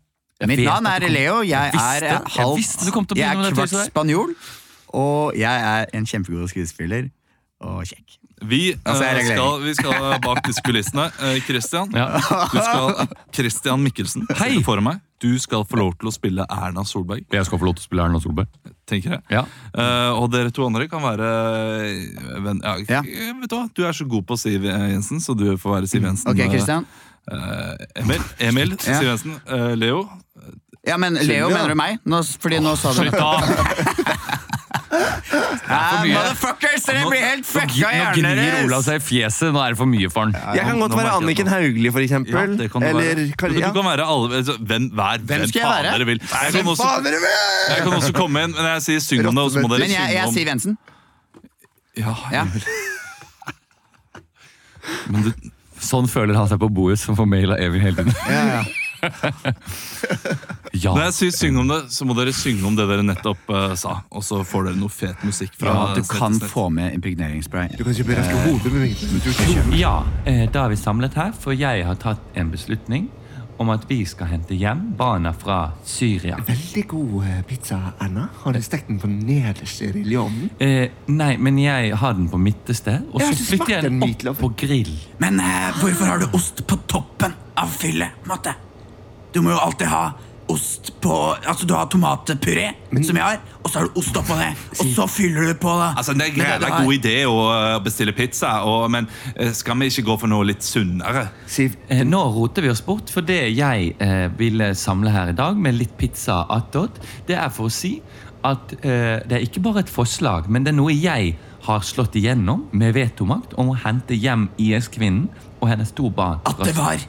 [0.51, 1.39] Mitt navn er Leo.
[1.47, 4.35] Jeg, Jeg visste- er eh, å Jeg er kvart spanjol,
[4.91, 7.07] og jeg er en kjempegod skuespiller.
[7.63, 8.19] Og kjekk.
[8.43, 11.05] Vi, Altså, eh, skal, vi skal bak disse kulissene.
[11.47, 13.05] Kristian uh, Ja.
[13.33, 14.57] Christian Mikkelsen Hei.
[14.57, 14.99] sitter meg.
[15.23, 17.23] Du skal få lov til å spille Erna Solberg.
[17.31, 18.49] Jeg skal få lov til å spille Erna Solberg.
[18.85, 19.21] tenker jeg.
[19.31, 19.45] Ja.
[19.73, 21.29] Uh, og dere to andre kan være
[21.87, 22.59] eh, venn...
[22.61, 23.01] Ja, Ja.
[23.39, 23.63] Vet du hva?
[23.73, 26.29] Du er så god på Siv eh, Jensen, så du får være Siv Jensen.
[26.35, 26.85] Okay, Eh, Christian.
[27.31, 28.21] eh, Emil,
[28.51, 29.39] Emil Siv Jensen.
[29.47, 30.03] Eh, Leo.
[30.85, 31.97] Ja, men Leo, mener du meg?
[32.05, 33.31] Nå, fordi nå sa du Slutt, da!
[34.95, 35.81] Ja.
[36.05, 39.51] Motherfuckers, dere blir helt fucka i gni- nå gnir Olav seg i fjeset.
[39.55, 40.35] Nå er det for mye for han.
[40.55, 42.57] Jeg kan godt være Anniken Hauglie, for Ja, eksempel.
[42.59, 43.23] det kan Eller.
[43.41, 43.67] Kari- ja.
[43.71, 45.91] du kan være alle, altså, hvem, hver, Hvem skal jeg være?
[45.97, 46.19] dere vil.
[46.21, 46.89] Jeg kan, også,
[47.69, 49.79] jeg kan også komme inn, men jeg sier syng om det, og så må dere
[49.87, 50.77] Men jeg, jeg er Siv Jensen.
[51.97, 52.45] Ja, Ja.
[55.09, 55.31] Men du,
[55.85, 58.13] Sånn føler han seg på bordet som får mail av Evin hele tiden.
[58.31, 58.63] Ja.
[60.75, 63.73] Når jeg sier syng om det, så må dere synge om det dere nettopp uh,
[63.79, 63.97] sa.
[64.11, 67.75] Og så får dere noe fet musikk fra Ja, du kan få med impregneringsspray.
[67.79, 69.13] Du kan kjøpe raske hodebevegelser.
[69.13, 72.51] med du kan Ja, eh, da er vi samlet her, for jeg har tatt en
[72.53, 73.09] beslutning
[73.57, 76.37] om at vi skal hente hjem barna fra Syria.
[76.47, 78.27] Veldig god eh, pizza, Anna.
[78.43, 80.51] Har du stekt den på nederste i ovnen?
[80.59, 84.51] Eh, nei, men jeg har den på midteste, og så flytter jeg den opp på
[84.65, 84.93] grill.
[85.23, 88.25] Men eh, hvorfor har du ost på toppen av fyllet?
[88.29, 88.55] Måtte?
[89.35, 90.05] Du må jo alltid ha
[90.47, 91.13] ost på
[91.45, 92.67] Altså, du har tomatpuré,
[93.03, 94.51] som jeg har, og så har du ost oppå det.
[94.77, 95.87] Og så fyller du på, da.
[95.97, 99.89] Altså, Det er en god idé å eh, bestille pizza, og, men eh, skal vi
[99.89, 101.27] ikke gå for noe litt sunnere?
[101.49, 105.37] Siv, Eh, nå roter vi oss bort, for det jeg eh, ville samle her i
[105.37, 107.95] dag, med litt pizza attåt, det er for å si
[108.45, 112.15] at eh, det er ikke bare et forslag, men det er noe jeg har slått
[112.21, 115.25] igjennom med vetomakt om å hente hjem IS-kvinnen
[115.57, 116.41] og hennes to barn.
[116.45, 117.01] At det var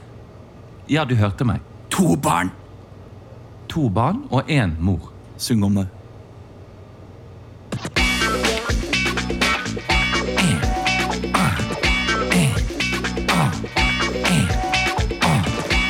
[0.89, 1.61] Ja, du hørte meg.
[1.97, 2.51] To barn.
[3.67, 5.11] to barn og én mor.
[5.37, 5.87] Syng om det.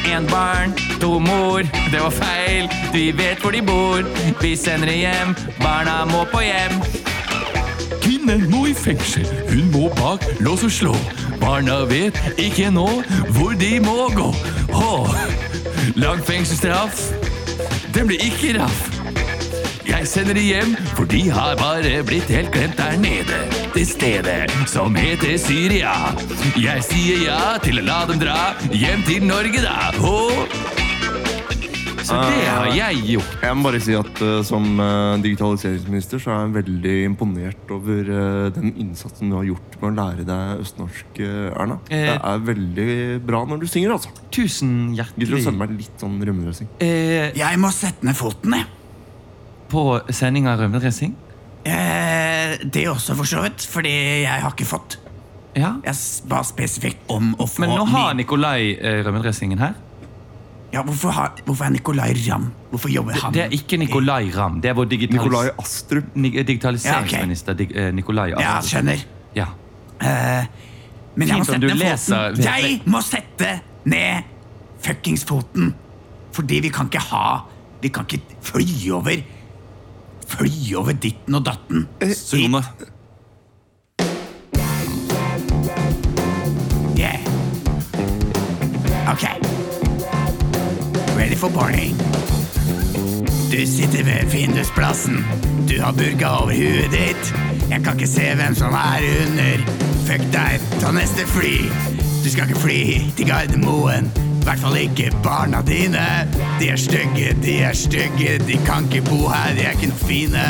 [0.05, 1.61] Én barn, to mor.
[1.91, 2.69] Det var feil.
[2.93, 4.01] Vi vet hvor de bor.
[4.41, 5.35] Vi sender dem hjem.
[5.59, 6.81] Barna må på hjem.
[8.01, 9.27] Kvinnen må i fengsel.
[9.49, 10.95] Hun må bak lås og slå.
[11.41, 12.87] Barna vet ikke nå
[13.35, 14.31] hvor de må gå.
[14.71, 15.46] Hå.
[15.95, 17.11] Lang fengselsstraff.
[17.93, 18.89] Den blir ikke raff.
[19.87, 23.39] Jeg sender de hjem, for de har bare blitt helt glemt der nede.
[23.73, 25.93] Det stedet som heter Syria.
[26.59, 29.93] Jeg sier ja til å la dem dra hjem til Norge, da.
[30.03, 30.86] Åh.
[32.07, 33.33] Så det har jeg gjort.
[33.43, 38.11] Jeg må bare si at uh, Som uh, digitaliseringsminister så er jeg veldig imponert over
[38.13, 41.19] uh, den innsatsen du har gjort med å lære deg østnorsk,
[41.51, 41.79] Erna.
[41.91, 42.07] Eh.
[42.07, 42.89] Det er veldig
[43.27, 44.11] bra når du synger, altså.
[44.33, 46.69] Tusen Gidder du å hjertelig sende meg litt sånn rømmedressing?
[46.83, 48.69] eh, Jeg må sette ned foten, jeg.
[49.71, 49.83] På
[50.15, 51.15] sending av rømmedressing?
[51.67, 53.65] Eh, det også, for så vidt.
[53.67, 53.91] Fordi
[54.23, 54.97] jeg har ikke fått.
[55.57, 55.73] Ja.
[55.83, 55.97] Jeg
[56.29, 59.73] ba spesifikt om å få Men nå har Nikolai eh, rømmedressingen her.
[60.73, 62.49] Ja, hvorfor, har, hvorfor er Nicolay Ramm?
[62.69, 64.57] Hvorfor jobber han Det er ikke Nikolai Ramm.
[64.61, 66.03] Det er vår digitalis Nikolai Astrup.
[66.15, 68.29] Ni- digitaliseringsminister dig, eh, Nikolai.
[68.39, 68.99] Ja, skjønner.
[69.35, 69.45] Ja.
[70.01, 70.43] Uh,
[71.15, 72.43] men jeg må sette ned leser- foten.
[72.43, 73.53] Jeg må sette
[73.85, 74.23] ned
[74.83, 75.73] fuckings foten!
[76.37, 77.39] Fordi vi kan ikke ha
[77.81, 79.15] Vi kan ikke fly over
[80.27, 81.87] Fly over ditten og datten.
[82.13, 82.45] Sone.
[82.45, 82.91] om det.
[86.99, 87.19] Yeah.
[89.13, 89.46] Ok.
[91.17, 91.93] Ready for party.
[93.51, 95.25] Du sitter ved vindusplassen.
[95.69, 97.33] Du har burka over huet ditt.
[97.69, 99.63] Jeg kan ikke se hvem som er under.
[100.05, 101.55] Fuck deg, ta neste fly.
[102.23, 102.81] Du skal ikke fly
[103.17, 104.11] til Gardermoen.
[104.15, 106.05] I hvert fall ikke barna dine.
[106.59, 108.37] De er stygge, de er stygge.
[108.47, 110.47] De kan ikke bo her, de er ikke noe fine.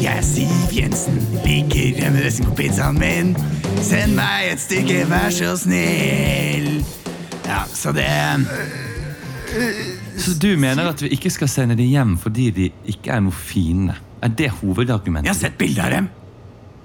[0.00, 3.36] Jeg er Siv Jensen, liker rømmedressen på pizzaen min.
[3.82, 6.84] Send meg et stykke, vær så snill.
[7.44, 8.06] Ja, så det
[10.18, 13.34] Så du mener at vi ikke skal sende dem hjem fordi de ikke er noe
[13.34, 13.96] fine?
[14.24, 15.28] Er det hovedargumentet?
[15.28, 16.08] Jeg har sett bilde av dem.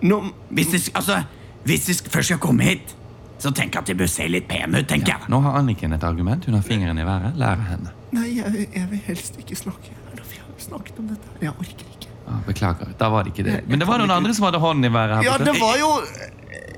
[0.01, 0.21] No,
[0.55, 1.21] Hvis de, altså,
[1.67, 2.95] hvis de først skal komme hit,
[3.39, 5.29] så tenk at de bør se litt pene ut, tenker jeg.
[5.31, 6.45] Nå har Anniken et argument.
[6.45, 7.37] Hun har fingeren i været.
[7.39, 7.93] Lære henne.
[8.11, 9.93] nei, jeg, jeg vil helst ikke snakke.
[10.15, 11.35] Vi har snakket om dette.
[11.41, 12.09] Jeg orker ikke.
[12.27, 12.91] Ah, beklager.
[12.99, 13.61] Da var det ikke det.
[13.67, 15.23] Men det var noen andre som hadde hånden i været her.
[15.31, 15.93] Ja, det var jo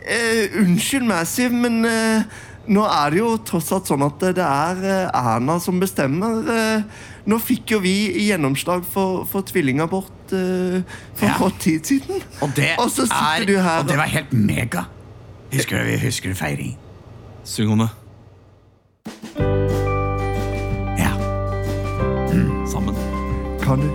[0.02, 2.24] Uh, Unnskyld meg, Siv, men eh,
[2.68, 6.44] nå er det jo tross alt sånn at det er eh, Erna som bestemmer.
[6.46, 6.84] Eh,
[7.26, 7.94] nå fikk jo vi
[8.28, 10.82] gjennomslag for, for tvillingabort eh,
[11.18, 11.36] for Ja.
[11.40, 12.22] kort tid siden.
[12.42, 14.86] Og det, Og så er, du her og det var helt mega.
[15.52, 16.78] Husker du, husker du feiring?
[17.44, 17.90] Syng om det.
[21.02, 21.12] Ja.
[22.72, 22.96] Sammen.
[23.62, 23.90] Kan du?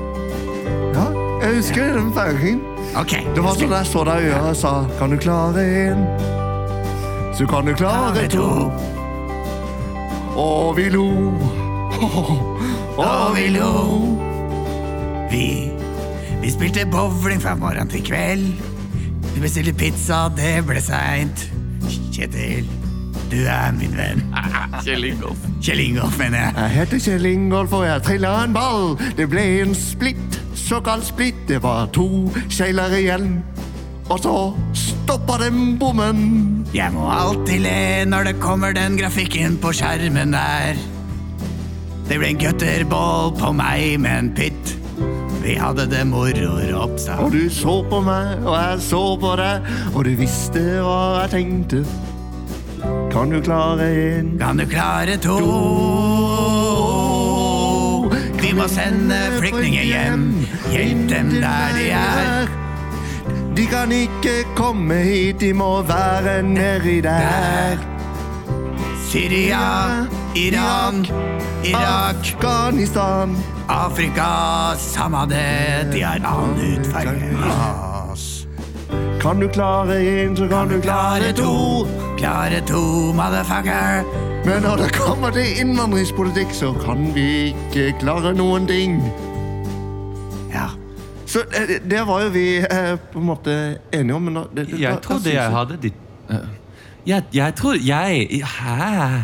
[0.96, 1.06] Ja,
[1.46, 2.60] jeg husker den feiringen.
[2.96, 6.36] Okay, Det var sånn jeg så deg i øret og sa Kan du klare en?
[7.39, 8.72] Så kan du klare to.
[10.37, 11.05] Og vi lo.
[12.97, 13.72] Og vi lo.
[15.30, 15.70] Vi,
[16.41, 18.47] vi spilte bowling fra morgen til kveld.
[19.34, 21.45] Vi bestilte pizza, det ble seint.
[22.14, 22.64] Kjetil,
[23.28, 24.24] du er min venn.
[24.87, 25.45] Kjell Ingolf.
[25.61, 26.55] Kjell Ingolf, mener jeg.
[26.57, 28.95] Jeg heter Kjell Ingolf, og jeg trilla en ball.
[29.18, 31.45] Det ble en splitt, såkalt splitt.
[31.53, 33.28] Det var to kjegler igjen.
[34.07, 34.34] Og så
[34.76, 36.20] stoppa den bommen.
[36.74, 40.78] Jeg må alltid le når det kommer den grafikken på skjermen der.
[42.07, 44.76] Det ble en gutterball på meg med en pytt.
[45.42, 46.54] Vi hadde det moro,
[47.18, 49.62] Og du så på meg, og jeg så på deg,
[49.94, 51.84] og du visste hva jeg tenkte.
[53.12, 53.86] Kan du klare
[54.18, 54.38] en?
[54.38, 55.38] Kan du klare to?
[58.42, 60.28] Vi må sende flyktninger hjem.
[60.70, 62.65] Hjelp dem der de er.
[63.57, 67.78] De kan ikke komme hit, de må være nedi der.
[69.09, 70.04] Syria,
[70.36, 71.07] Iran,
[71.64, 73.36] Irak, Afghanistan.
[73.68, 75.92] Afrika, samme det.
[75.92, 77.32] De har annen hudfarge.
[79.20, 81.86] Kan du klare en, så kan du klare to.
[82.18, 84.04] Klare to, motherfucker.
[84.44, 89.00] Men når det kommer til innvandringspolitikk, så kan vi ikke klare noen ting.
[91.37, 93.55] Så eh, det var jo vi eh, på en måte
[93.93, 94.24] enige om.
[94.30, 96.03] Men da, det, det, Jeg da- trodde jeg hadde ditt
[97.07, 99.20] jeg, jeg trodde Jeg Hæ?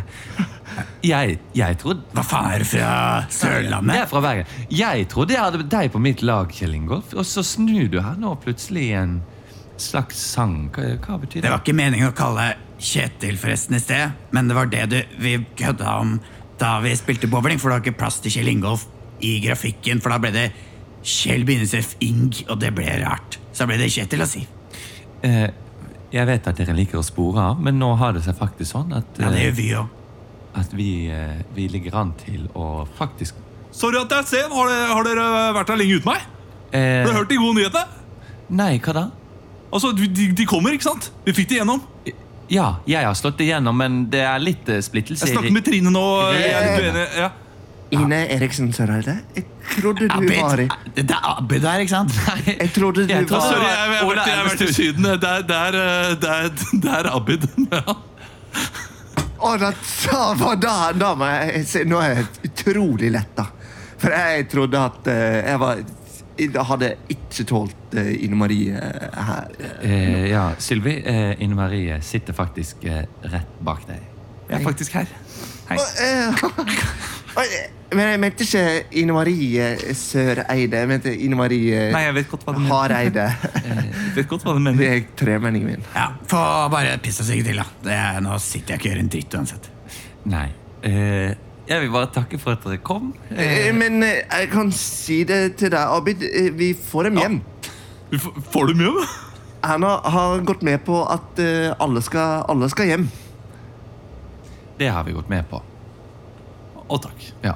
[1.05, 2.91] Jeg, jeg trodde Hva faen er du fra
[3.27, 3.97] Det Sørlandet?
[3.99, 4.53] er fra Bergen.
[4.73, 8.17] Jeg trodde jeg hadde deg på mitt lag, Kjell Ingolf, og så snur du her
[8.23, 9.17] nå plutselig i en
[9.83, 10.71] slags sang.
[10.73, 11.51] Hva, hva betyr Det det?
[11.53, 12.47] var ikke meningen å kalle
[12.83, 16.17] Kjetil forresten i sted, men det var det du, vi kødda om
[16.63, 18.87] da vi spilte bowling, for det var ikke plass til Kjell Ingolf
[19.23, 20.47] i grafikken, for da ble det
[21.03, 23.39] Kjell Bindestref Ing, og det ble rart.
[23.53, 24.45] Så ble det Kjetil å si.
[25.27, 25.49] Eh,
[26.13, 28.93] jeg vet at dere liker å spore av, men nå har det seg faktisk sånn
[28.97, 29.89] at, Ja, det eh, gjør vi òg.
[30.63, 33.35] at vi, eh, vi ligger an til å faktisk
[33.73, 34.51] Sorry at jeg er sen.
[34.53, 36.21] Har har dere vært her lenge uten meg?
[36.77, 37.87] eh, Har dere hørt de gode nyhetene?
[38.51, 39.05] Nei, hva da?
[39.73, 41.11] Altså, de, de kommer, ikke sant?
[41.25, 41.81] Vi fikk det gjennom.
[42.53, 45.25] Ja, jeg har slått igjennom, men det er litt eh, splittelse.
[45.25, 46.03] Jeg snakker med Trine nå.
[46.37, 47.07] Jeg er litt uenig.
[47.17, 47.31] Ja.
[47.93, 49.45] Ine Eriksen Søreide, jeg
[49.77, 52.15] trodde du var i Det er Abid der, ikke sant?
[52.47, 55.05] Jeg trodde du Jeg var Sorry, jeg, jeg, vært- jeg har vært i Syden.
[55.05, 55.77] Det er, det er,
[56.23, 56.49] det er,
[56.87, 57.49] det er Abid.
[57.73, 57.97] Ja.
[59.43, 63.47] Å, da, da, da, da må jeg si Nå er jeg utrolig letta.
[64.03, 65.81] For jeg trodde at uh, jeg var
[66.39, 69.51] Jeg hadde ikke tålt uh, Ine Marie eh, her.
[69.83, 74.01] Eh, ja, Sylvi, Uh, Ine Marie sitter faktisk rett bak deg.
[74.49, 75.11] Jeg er faktisk her.
[75.69, 75.79] Hei.
[77.93, 78.63] Men jeg mente ikke
[79.03, 79.67] Ine Marie
[79.97, 80.79] Søreide.
[80.81, 82.61] Jeg mente Ine Marie Nei, jeg vet godt hva du.
[82.71, 83.27] Hareide.
[84.13, 84.91] Jeg vet godt hva du Det mener.
[84.97, 85.85] er tremenningen min.
[85.95, 86.41] Ja, Få
[86.73, 87.65] bare pisse seg til, da.
[87.85, 89.69] Det er, nå sitter jeg ikke og gjør en dritt uansett.
[90.29, 90.47] Nei.
[90.85, 91.33] Uh,
[91.69, 93.13] jeg vil bare takke for at dere kom.
[93.31, 96.25] Uh, Men uh, jeg kan si det til deg, Abid.
[96.59, 97.41] Vi får dem hjem.
[98.13, 99.01] Vi får- Får dem hjem?
[99.65, 101.39] Erna har gått med på at
[101.81, 103.05] alle, skal, alle skal hjem.
[104.81, 105.61] Det har vi gått med på.
[106.93, 107.25] Å, takk.
[107.47, 107.55] Ja.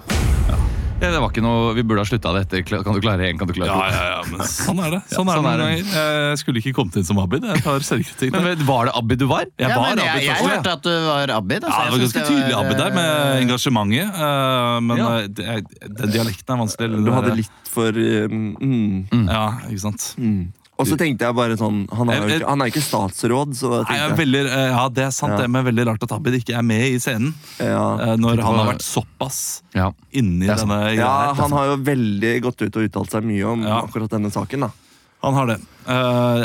[0.49, 0.57] ja.
[0.97, 3.37] Det var ikke noe, Vi burde ha slutta det etter Kan du klare én?
[3.37, 3.93] Kan du klare Ja, to?
[3.93, 5.01] ja, ja, men sånn er det.
[5.13, 5.83] Sånn er sånn det er noen det.
[5.85, 6.31] ganger.
[6.31, 7.45] Jeg skulle ikke kommet inn som Abid.
[7.45, 8.33] Jeg tar selvkritikk.
[8.33, 8.63] Men.
[8.71, 9.45] Var det Abid du var?
[9.61, 11.67] Jeg Ja, var men jeg, Abid jeg jeg hørte at du var Abid.
[11.69, 11.77] Altså.
[11.77, 14.21] Ja, det var ganske tydelig Abid der, med engasjementet.
[14.25, 15.09] eh, Men Ja.
[15.21, 17.05] eh, det den dialekten er vanskelig.
[17.05, 20.15] Du hadde litt for eh, mm, Ja, ikke sant.
[20.17, 20.47] mm.
[20.77, 23.71] Og så tenkte jeg bare sånn Han er jo ikke, han er ikke statsråd, så
[23.73, 25.39] da Nei, jeg veldig, eh, ja, det er sant, Ja.
[25.41, 27.33] det, men veldig rart at Abid ikke er med i scenen.
[27.59, 27.85] ja.
[28.11, 29.91] eh, Når han har vært såpass Ja.
[30.13, 33.63] inni denne greia ja, han har jo veldig gått ut og uttalt seg mye om
[33.65, 33.81] Ja.
[33.87, 34.61] akkurat denne saken.
[34.69, 34.71] da
[35.25, 35.57] Han har det.
[35.89, 36.45] Uh,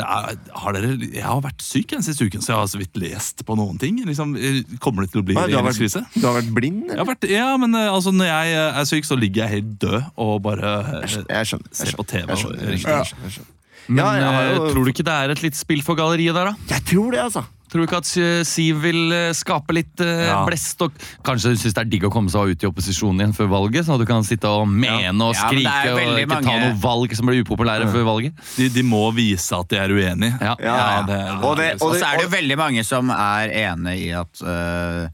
[0.56, 3.44] har dere, jeg har vært syk den siste uken, så jeg har så vidt lest
[3.46, 3.98] på noen ting.
[4.06, 6.00] Liksom, eh, kommer det til å bli Hva, du, har regjeringskrise?
[6.06, 6.88] vært, du har vært blind?
[6.88, 9.50] Jeg har vært, ja, men eh, altså, når jeg eh, er syk, så ligger jeg
[9.60, 11.28] helt død og bare eh, Jeg skjønner.
[11.36, 11.46] jeg
[11.82, 12.26] ser på TV.
[12.32, 13.50] Jeg skjønner, jeg skjønner, jeg skjønner, jeg skjønner.
[13.88, 14.12] Men Ja,
[14.42, 16.54] eh, jo- tror du ikke det er et litt spill for galleriet der, da?
[16.68, 17.44] Jeg tror det, altså.
[17.72, 20.44] Tror du ikke at Siv vil eh, skape litt eh, Ja.
[20.44, 20.82] blest?
[20.84, 20.92] og
[21.24, 23.86] Kanskje hun syns det er digg å komme seg ut i opposisjon igjen før valget?
[23.86, 26.42] Sånn at du kan sitte og mene og Ja, men skrike er og ikke ikke
[26.44, 28.34] ta noen noe valg som blir upopulære før valget?
[28.58, 30.36] De, de må vise at de er uenige.
[30.40, 30.54] Ja.
[30.60, 33.48] Ja, det, det, Og det- Og og så er det jo veldig mange som er
[33.72, 35.08] enig i at øh,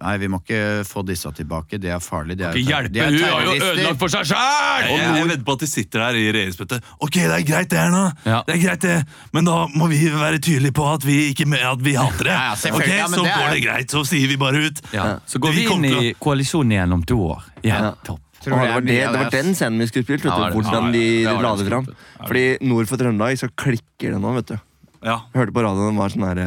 [0.00, 1.76] Nei, vi må ikke få disse tilbake.
[1.80, 2.36] Det er farlig.
[2.40, 4.86] Det er, Ikke hjelpe, de er hun har jo ødelagt for seg sjæl!
[4.88, 6.88] Jeg, jeg vedder på at de sitter her i regjeringsbøttet.
[7.04, 8.38] Ok, det er greit det her nå, Ja.
[8.46, 8.94] det er greit det,
[9.36, 12.32] men da må vi være tydelige på at vi, ikke, at vi hater det.
[12.32, 14.80] Ja, ja, ok, Ja, Så det er går det greit, så sier vi bare ut.
[14.96, 15.04] Ja.
[15.28, 17.44] Så går Vi vi inn i koalisjonen igjen om to år.
[17.62, 17.92] Ja, Ja.
[18.04, 18.20] topp.
[18.40, 20.24] Tror det det, var det, det var den scenen vi skulle spilt.
[20.24, 21.86] Vet Ja, du, hvordan ja, de det la det fram.
[22.24, 24.56] Fordi nord for Trøndelag så klikker det nå, vet du.
[25.00, 25.14] Ja.
[25.32, 26.40] Jeg hørte på radioen den var sånn her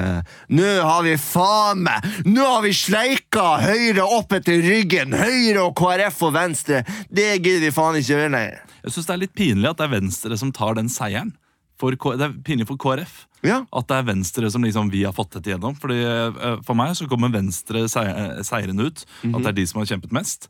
[0.53, 5.15] Nå har vi faen meg Nå har vi sleika Høyre opp etter ryggen!
[5.17, 6.83] Høyre og KrF og Venstre!
[7.09, 8.59] Det gidder vi faen ikke gjøre lenger.
[8.83, 11.31] Jeg syns det er litt pinlig at det er Venstre som tar den seieren.
[11.81, 13.23] For, det er pinlig for KrF.
[13.43, 15.73] Ja, At det er Venstre som liksom vi har fått dette gjennom.
[15.81, 19.01] Fordi eh, For meg så kommer Venstre seier- seirende ut.
[19.33, 20.47] At det er de som har kjempet mest.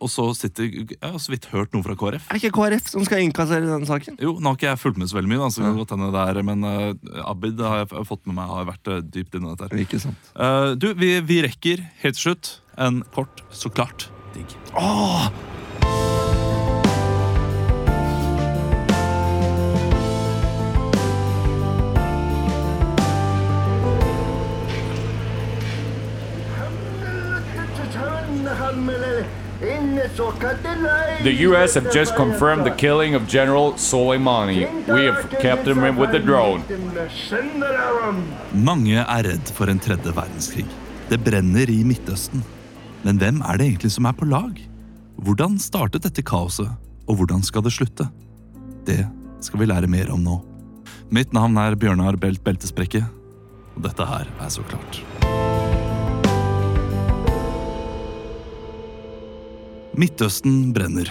[0.00, 2.28] Og så sitter Jeg har så vidt hørt noe fra KrF.
[2.30, 4.16] Er det ikke KrF som skal innkassere denne saken?
[4.22, 6.24] Jo, Nå har ikke jeg fulgt med så veldig mye, da, så godt hende det
[6.32, 9.54] er, men uh, Abid har jeg fått med meg har vært uh, dypt inne i
[9.54, 9.70] dette.
[9.70, 9.84] her.
[9.84, 10.32] Ikke sant.
[10.32, 14.56] Uh, du, vi, vi rekker helt til slutt en kort, så klart digg.
[30.00, 31.74] The U.S.
[31.74, 34.64] have just confirmed the killing of General Soleimani.
[34.88, 36.62] We have kept him with the drone.
[38.52, 40.64] Mange er redd for en tredje verdenskrig.
[41.10, 42.40] Det brenner i Midtøsten.
[43.02, 44.56] Men hvem er det egentlig som er på lag?
[45.20, 46.70] Hvordan startet dette kaoset,
[47.04, 48.08] og hvordan skal det slutte?
[48.88, 49.04] Det
[49.44, 50.40] skal vi lære mer om nå.
[51.12, 53.04] Mitt navn er Bjørnar Belt Beltesprekke,
[53.76, 55.04] og dette her er så klart.
[59.98, 61.08] Midtøsten brenner.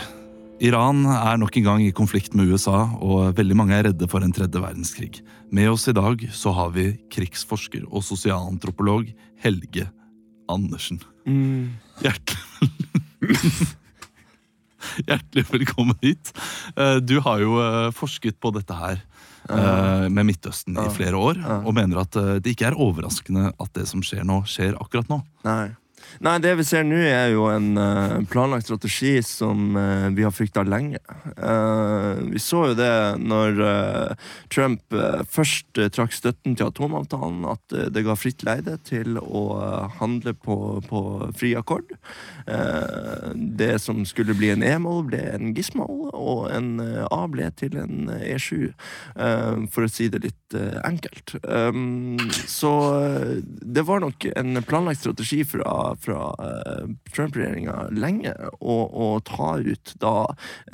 [0.63, 4.23] Iran er nok en gang i konflikt med USA, og veldig mange er redde for
[4.25, 5.21] en tredje verdenskrig.
[5.55, 9.07] Med oss i dag så har vi krigsforsker og sosialantropolog
[9.43, 9.88] Helge
[10.51, 10.99] Andersen.
[12.03, 12.39] Hjertelig
[15.09, 16.32] Hjertelig velkommen hit.
[16.75, 18.97] Eh, Du har jo eh, forsket på dette her
[19.51, 23.86] eh, med Midtøsten i flere år, og mener at det ikke er overraskende at det
[23.91, 25.21] som skjer nå, skjer akkurat nå.
[25.47, 25.69] Nei.
[26.26, 30.34] Nei, det vi ser nå, er jo en uh, planlagt strategi som uh, vi har
[30.36, 30.99] frykta lenge.
[31.38, 32.91] Uh, vi så jo det
[33.22, 33.62] når
[34.51, 34.95] Trump
[35.32, 39.43] først trakk støtten til atomavtalen, at det ga fritt leide til å
[39.99, 40.57] handle på,
[40.88, 41.01] på
[41.38, 41.91] fri akkord.
[43.36, 46.80] Det som skulle bli en E-mål, ble en GIS-mål, og en
[47.10, 48.70] A ble til en eh, E7,
[49.20, 50.55] eh, for å si det litt
[50.86, 51.36] enkelt.
[51.43, 52.18] Um,
[52.49, 52.72] så
[53.45, 59.93] det var nok en planlagt strategi fra, fra eh, Trump-regjeringa lenge og, og ta ut
[60.01, 60.15] da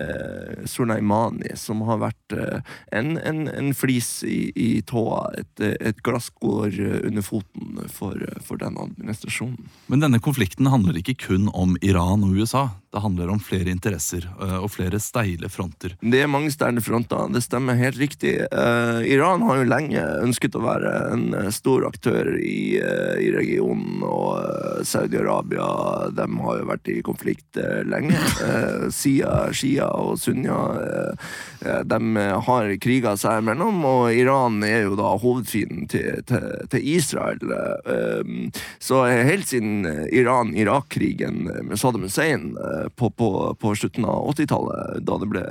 [0.01, 6.01] eh, Soleimani, som har vært eh, en, en, en flis i, i tåa, et, et
[6.05, 9.69] glasskår under foten for, for den administrasjonen.
[9.91, 12.67] Men denne konflikten handler ikke kun om Iran og USA.
[12.95, 15.97] Det handler om flere interesser eh, og flere steile fronter.
[15.99, 18.37] Det er mange steile fronter, det stemmer helt riktig.
[18.55, 23.33] Uh, Iran har jo lenge ønsket å være en eh, stor aktør i, uh, i
[23.35, 25.67] regionen, og Saudi-Arabia
[26.45, 28.19] har jo vært i konflikt eh, lenge.
[28.93, 35.89] Sia, Shia og eh, de har kriga seg imellom, og Iran er jo da hovedfienden
[35.91, 37.41] til, til, til Israel.
[38.79, 42.53] Så helt siden Iran-Irak-krigen med Saddam Hussein
[42.95, 43.29] på, på,
[43.59, 45.43] på slutten av 80-tallet, da det ble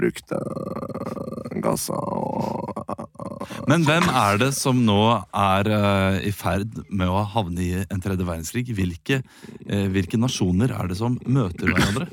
[0.00, 5.00] brukt eh, Gaza og Men hvem er det som nå
[5.36, 8.66] er eh, i ferd med å havne i en tredje verdenskrig?
[8.76, 9.20] Hvilke,
[9.66, 12.08] eh, hvilke nasjoner er det som møter hverandre?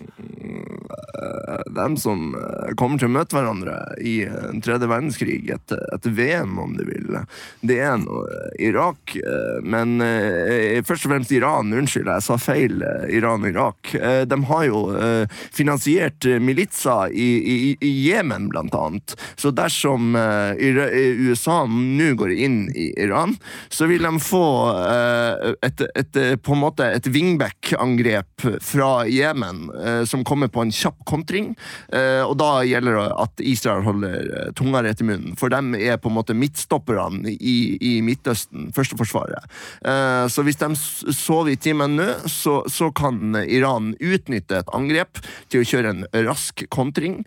[1.78, 6.58] Dem som eh, kommer til å møte hverandre i en tredje verdenskrig, et, et VM,
[6.62, 7.18] om du vil.
[7.66, 11.74] Det er nå eh, Irak, eh, men eh, først og fremst Iran.
[11.78, 12.82] Unnskyld, jeg sa feil.
[12.86, 13.94] eh, Iran og Irak.
[13.98, 17.76] Eh, De har jo eh, finansiert eh, militser i,
[18.08, 19.16] Jemen, blant annet.
[19.40, 23.36] Så dersom eh, eh, USA nå går inn i Iran,
[23.74, 24.44] så vil de få
[24.84, 30.64] eh, et, et, eh, på en måte et wingback-angrep fra Jemen, eh, som kommer på
[30.66, 31.54] en kjapp kontring.
[31.94, 35.82] Eh, og da gjelder det at Israel holder eh, tunga rett i munnen, for de
[35.88, 39.48] er på en måte midtstopperne i, i Midtøsten, førsteforsvaret.
[39.88, 45.22] Eh, så hvis de sover i timen nå, så, så kan Iran utnytte et angrep
[45.52, 47.22] til å kjøre en rask kontring,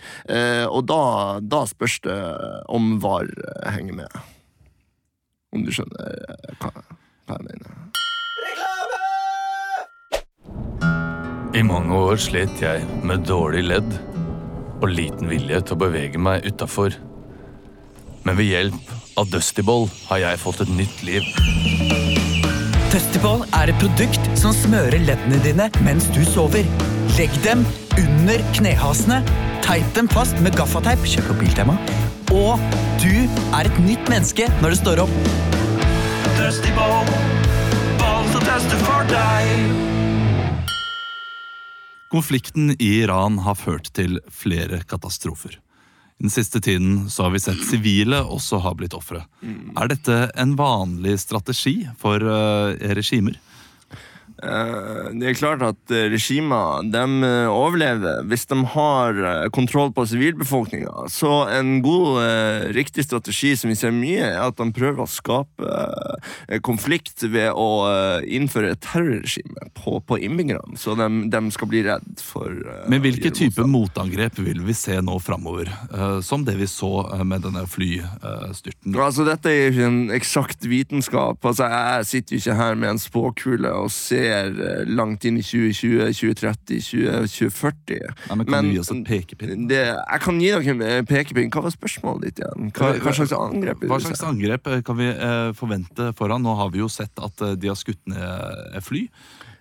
[0.70, 1.02] og da,
[1.42, 2.18] da spørs det
[2.72, 3.30] om VAR
[3.74, 4.20] henger med.
[5.54, 6.20] Om du skjønner
[6.60, 6.72] hva,
[7.26, 7.99] hva jeg mener.
[11.50, 13.94] I mange år slet jeg med dårlig ledd
[14.80, 16.94] og liten vilje til å bevege meg utafor.
[18.22, 21.26] Men ved hjelp av Dustyball har jeg fått et nytt liv.
[22.94, 26.70] Dustyball er et produkt som smører leddene dine mens du sover.
[27.18, 27.66] Legg dem
[27.98, 29.18] under knehasene,
[29.66, 31.74] teip dem fast med gaffateip, kjøp på Biltema,
[32.30, 32.62] og
[33.02, 33.26] du
[33.58, 35.22] er et nytt menneske når du står opp.
[36.38, 37.14] Dustyball,
[37.98, 39.89] ball som tester for deg.
[42.10, 45.60] Konflikten i Iran har ført til flere katastrofer.
[46.20, 49.22] I den siste tiden så har vi sett sivile også ha blitt ofre.
[49.78, 53.38] Er dette en vanlig strategi for uh, regimer?
[54.42, 59.20] Eh, Det er klart at eh, regimer eh, overlever hvis de har
[59.52, 61.08] kontroll på sivilbefolkninga.
[61.12, 62.20] Så en god,
[62.74, 67.88] riktig strategi som vi ser mye, er at de prøver å skape konflikt ved å
[68.26, 72.54] innføre et terrorregime på, på innbyggerne, så de, de skal bli redd for
[72.90, 75.70] Men hvilke type motangrep vil vi se nå framover?
[76.26, 78.96] Som det vi så med denne flystyrten.
[78.96, 81.40] Altså, Dette er jo ikke en eksakt vitenskap.
[81.44, 85.44] Altså, Jeg sitter jo ikke her med en spåkule og ser eh, langt inn i
[85.44, 86.80] 2020, 2030,
[87.30, 88.00] 2040.
[88.30, 89.66] Nei, men kan du gi oss en pekepinn?
[89.70, 91.50] Det, jeg kan gi dere en pekepinn.
[91.52, 92.72] Hva var spørsmålet ditt igjen?
[92.76, 93.84] Hva, hva slags angrep?
[93.90, 96.44] Hva slags angrep eh, kan vi eh, forvente foran?
[96.46, 99.06] Nå har vi jo sett at eh, de har skutt ned fly.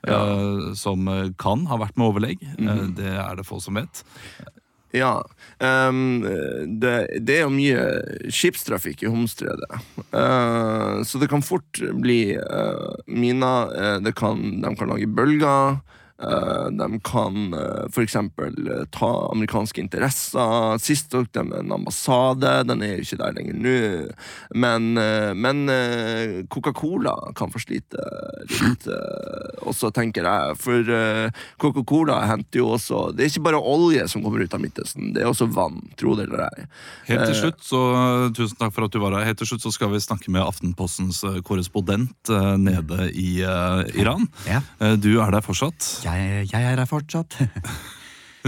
[0.05, 0.13] fly.
[0.13, 2.47] eh, som eh, kan ha vært med overlegg.
[2.57, 2.95] Mm -hmm.
[2.95, 4.03] det er det få som vet.
[4.95, 5.21] Ja.
[5.59, 6.23] Um,
[6.81, 7.83] det, det er jo mye
[8.33, 9.69] skipstrafikk i Homstredet.
[10.13, 13.73] Uh, så det kan fort bli uh, miner.
[13.75, 15.79] Uh, de kan lage bølger.
[16.21, 18.15] Eh, de kan uh, f.eks.
[18.15, 20.77] Uh, ta amerikanske interesser.
[20.83, 22.51] Sist tok de en ambassade.
[22.69, 23.75] Den er jo ikke der lenger nå.
[24.55, 28.01] Men, eh, men eh, Coca-Cola kan få slite
[28.59, 30.57] litt eh, også, tenker jeg.
[30.61, 31.29] For eh,
[31.61, 35.23] Coca-Cola henter jo også Det er ikke bare olje som kommer ut av Midtøsten, det
[35.23, 36.65] er også vann, tro det eller ei.
[37.09, 37.79] Helt til Eh, slutt, så
[38.35, 39.25] Tusen takk for at du var her.
[39.29, 43.83] Helt til slutt så skal vi snakke med Aftenpostens eh, korrespondent eh, nede i eh,
[44.01, 44.25] Iran.
[44.49, 44.61] Ja.
[44.83, 45.85] Eh, Du er der fortsatt.
[46.17, 47.37] Jeg, jeg er her fortsatt.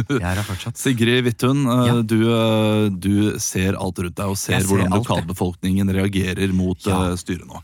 [0.08, 0.78] Jeg er her fortsatt.
[0.80, 1.96] Sigrid Wittun, eh, Ja.
[2.02, 7.10] du, eh, du ser alt rundt deg og ser ser hvordan lokalbefolkningen reagerer mot Ja.
[7.12, 7.60] eh, styret nå.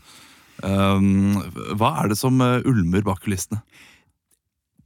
[0.60, 1.38] Um,
[1.78, 3.62] hva er det som ulmer bak kulissene?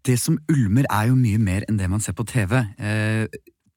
[0.04, 2.56] det som ulmer, er jo mye mer enn det man ser på TV.
[2.78, 3.26] Eh,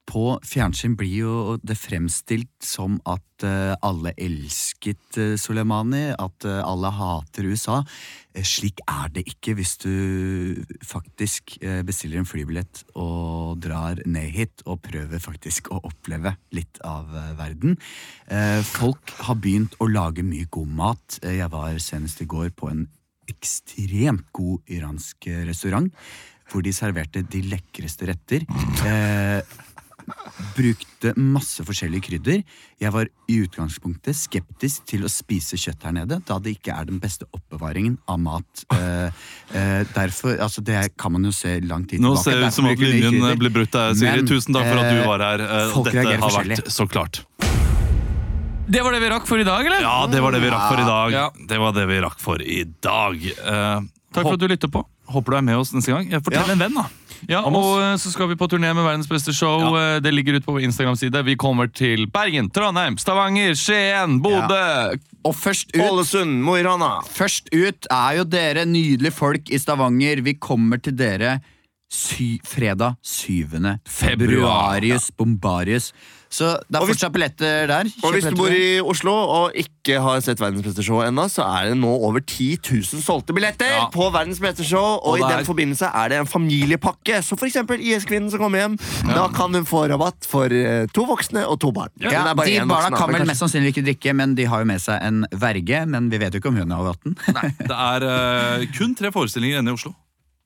[0.06, 1.36] på fjernsyn blir jo
[1.66, 7.80] det fremstilt som at eh, alle elsket eh, Soleimani, at eh, alle hater USA.
[8.36, 9.94] Slik er det ikke hvis du
[10.84, 11.56] faktisk
[11.88, 17.08] bestiller en flybillett og drar ned hit og prøver faktisk å oppleve litt av
[17.40, 17.78] verden.
[18.68, 21.20] Folk har begynt å lage mye god mat.
[21.24, 22.84] Jeg var senest i går på en
[23.32, 25.88] ekstremt god iransk restaurant,
[26.52, 28.46] hvor de serverte de lekreste retter.
[28.86, 29.56] Eh,
[30.56, 32.42] brukte masse forskjellige krydder.
[32.82, 36.88] Jeg var i utgangspunktet skeptisk til å spise kjøtt her nede, da det ikke er
[36.90, 38.66] den beste oppbevaringen av mat.
[38.76, 39.08] Eh,
[39.56, 42.24] eh, derfor, altså Det kan man jo se lang tid Nå tilbake.
[42.24, 44.20] ser det ut som at linjen blir brutt der, Siri.
[44.20, 45.44] Men, Tusen takk for at du eh, var her.
[45.46, 47.22] eh, folk Dette har vært så klart.
[48.68, 49.82] Det var det vi rakk for i dag, eller?
[49.86, 51.16] Ja, det var det vi rakk for i dag.
[51.16, 51.26] Ja.
[51.54, 53.26] Det var det vi rakk for i dag.
[53.32, 53.80] Eh,
[54.16, 54.82] Takk for at du lytter på.
[55.12, 56.08] Håper du er med oss neste gang.
[56.08, 56.86] Fortell Fortell en venn, da.
[57.32, 59.76] Ja, og eh, så skal vi på turné med verdens beste show.
[59.76, 60.00] Ja.
[60.04, 61.24] Det ligger ute på Instagram-side.
[61.26, 64.98] Vi kommer til Bergen, Trondheim, Stavanger, Skien, Bodø.
[65.26, 67.00] Og først ut Ålesund, Mo i Rana.
[67.10, 70.22] Først ut er jo dere nydelige folk i Stavanger.
[70.26, 71.40] Vi kommer til dere
[71.92, 73.80] sy fredag 7.
[73.86, 75.94] februarius bombarius.
[76.30, 77.90] Så det er Og fortsatt billetter der.
[78.04, 81.46] Og hvis du bor i Oslo og ikke har sett Verdens beste show ennå, så
[81.46, 83.86] er det nå over 10 000 solgte billetter Ja.
[83.94, 84.66] på Verdens beste.
[84.76, 87.22] Og, Og i er- den forbindelse er det en familiepakke.
[87.24, 88.78] Så for eksempel IS-kvinnen som kommer hjem.
[89.14, 91.90] Da kan hun få rabatt for eh, to voksne og to barn.
[92.02, 94.46] ja, Men det bare de barna voksen, kan vel mest sannsynlig ikke drikke, men de
[94.46, 95.86] har jo med seg en verge.
[95.88, 97.16] Men vi vet jo ikke om hun er over 18.
[97.60, 99.94] Det er uh, kun tre forestillinger igjen i Oslo.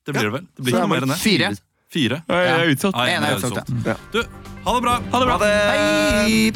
[0.05, 0.45] Det blir det vel?
[0.55, 1.19] Det blir ikke noe mer enn det.
[1.23, 1.49] Fire.
[1.89, 2.21] Fire.
[2.29, 2.93] Jeg er utsatt.
[2.93, 3.69] Nei, En er utsolgt.
[3.85, 3.95] ja.
[4.13, 4.23] Du,
[4.65, 4.99] ha det bra.
[5.11, 5.37] Ha det bra.
[5.37, 5.53] Ha det.
[5.71, 6.51] Hei.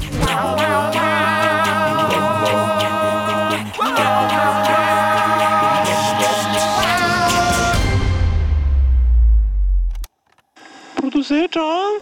[11.24, 12.02] produsert av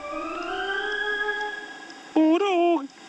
[2.15, 3.00] Ordet og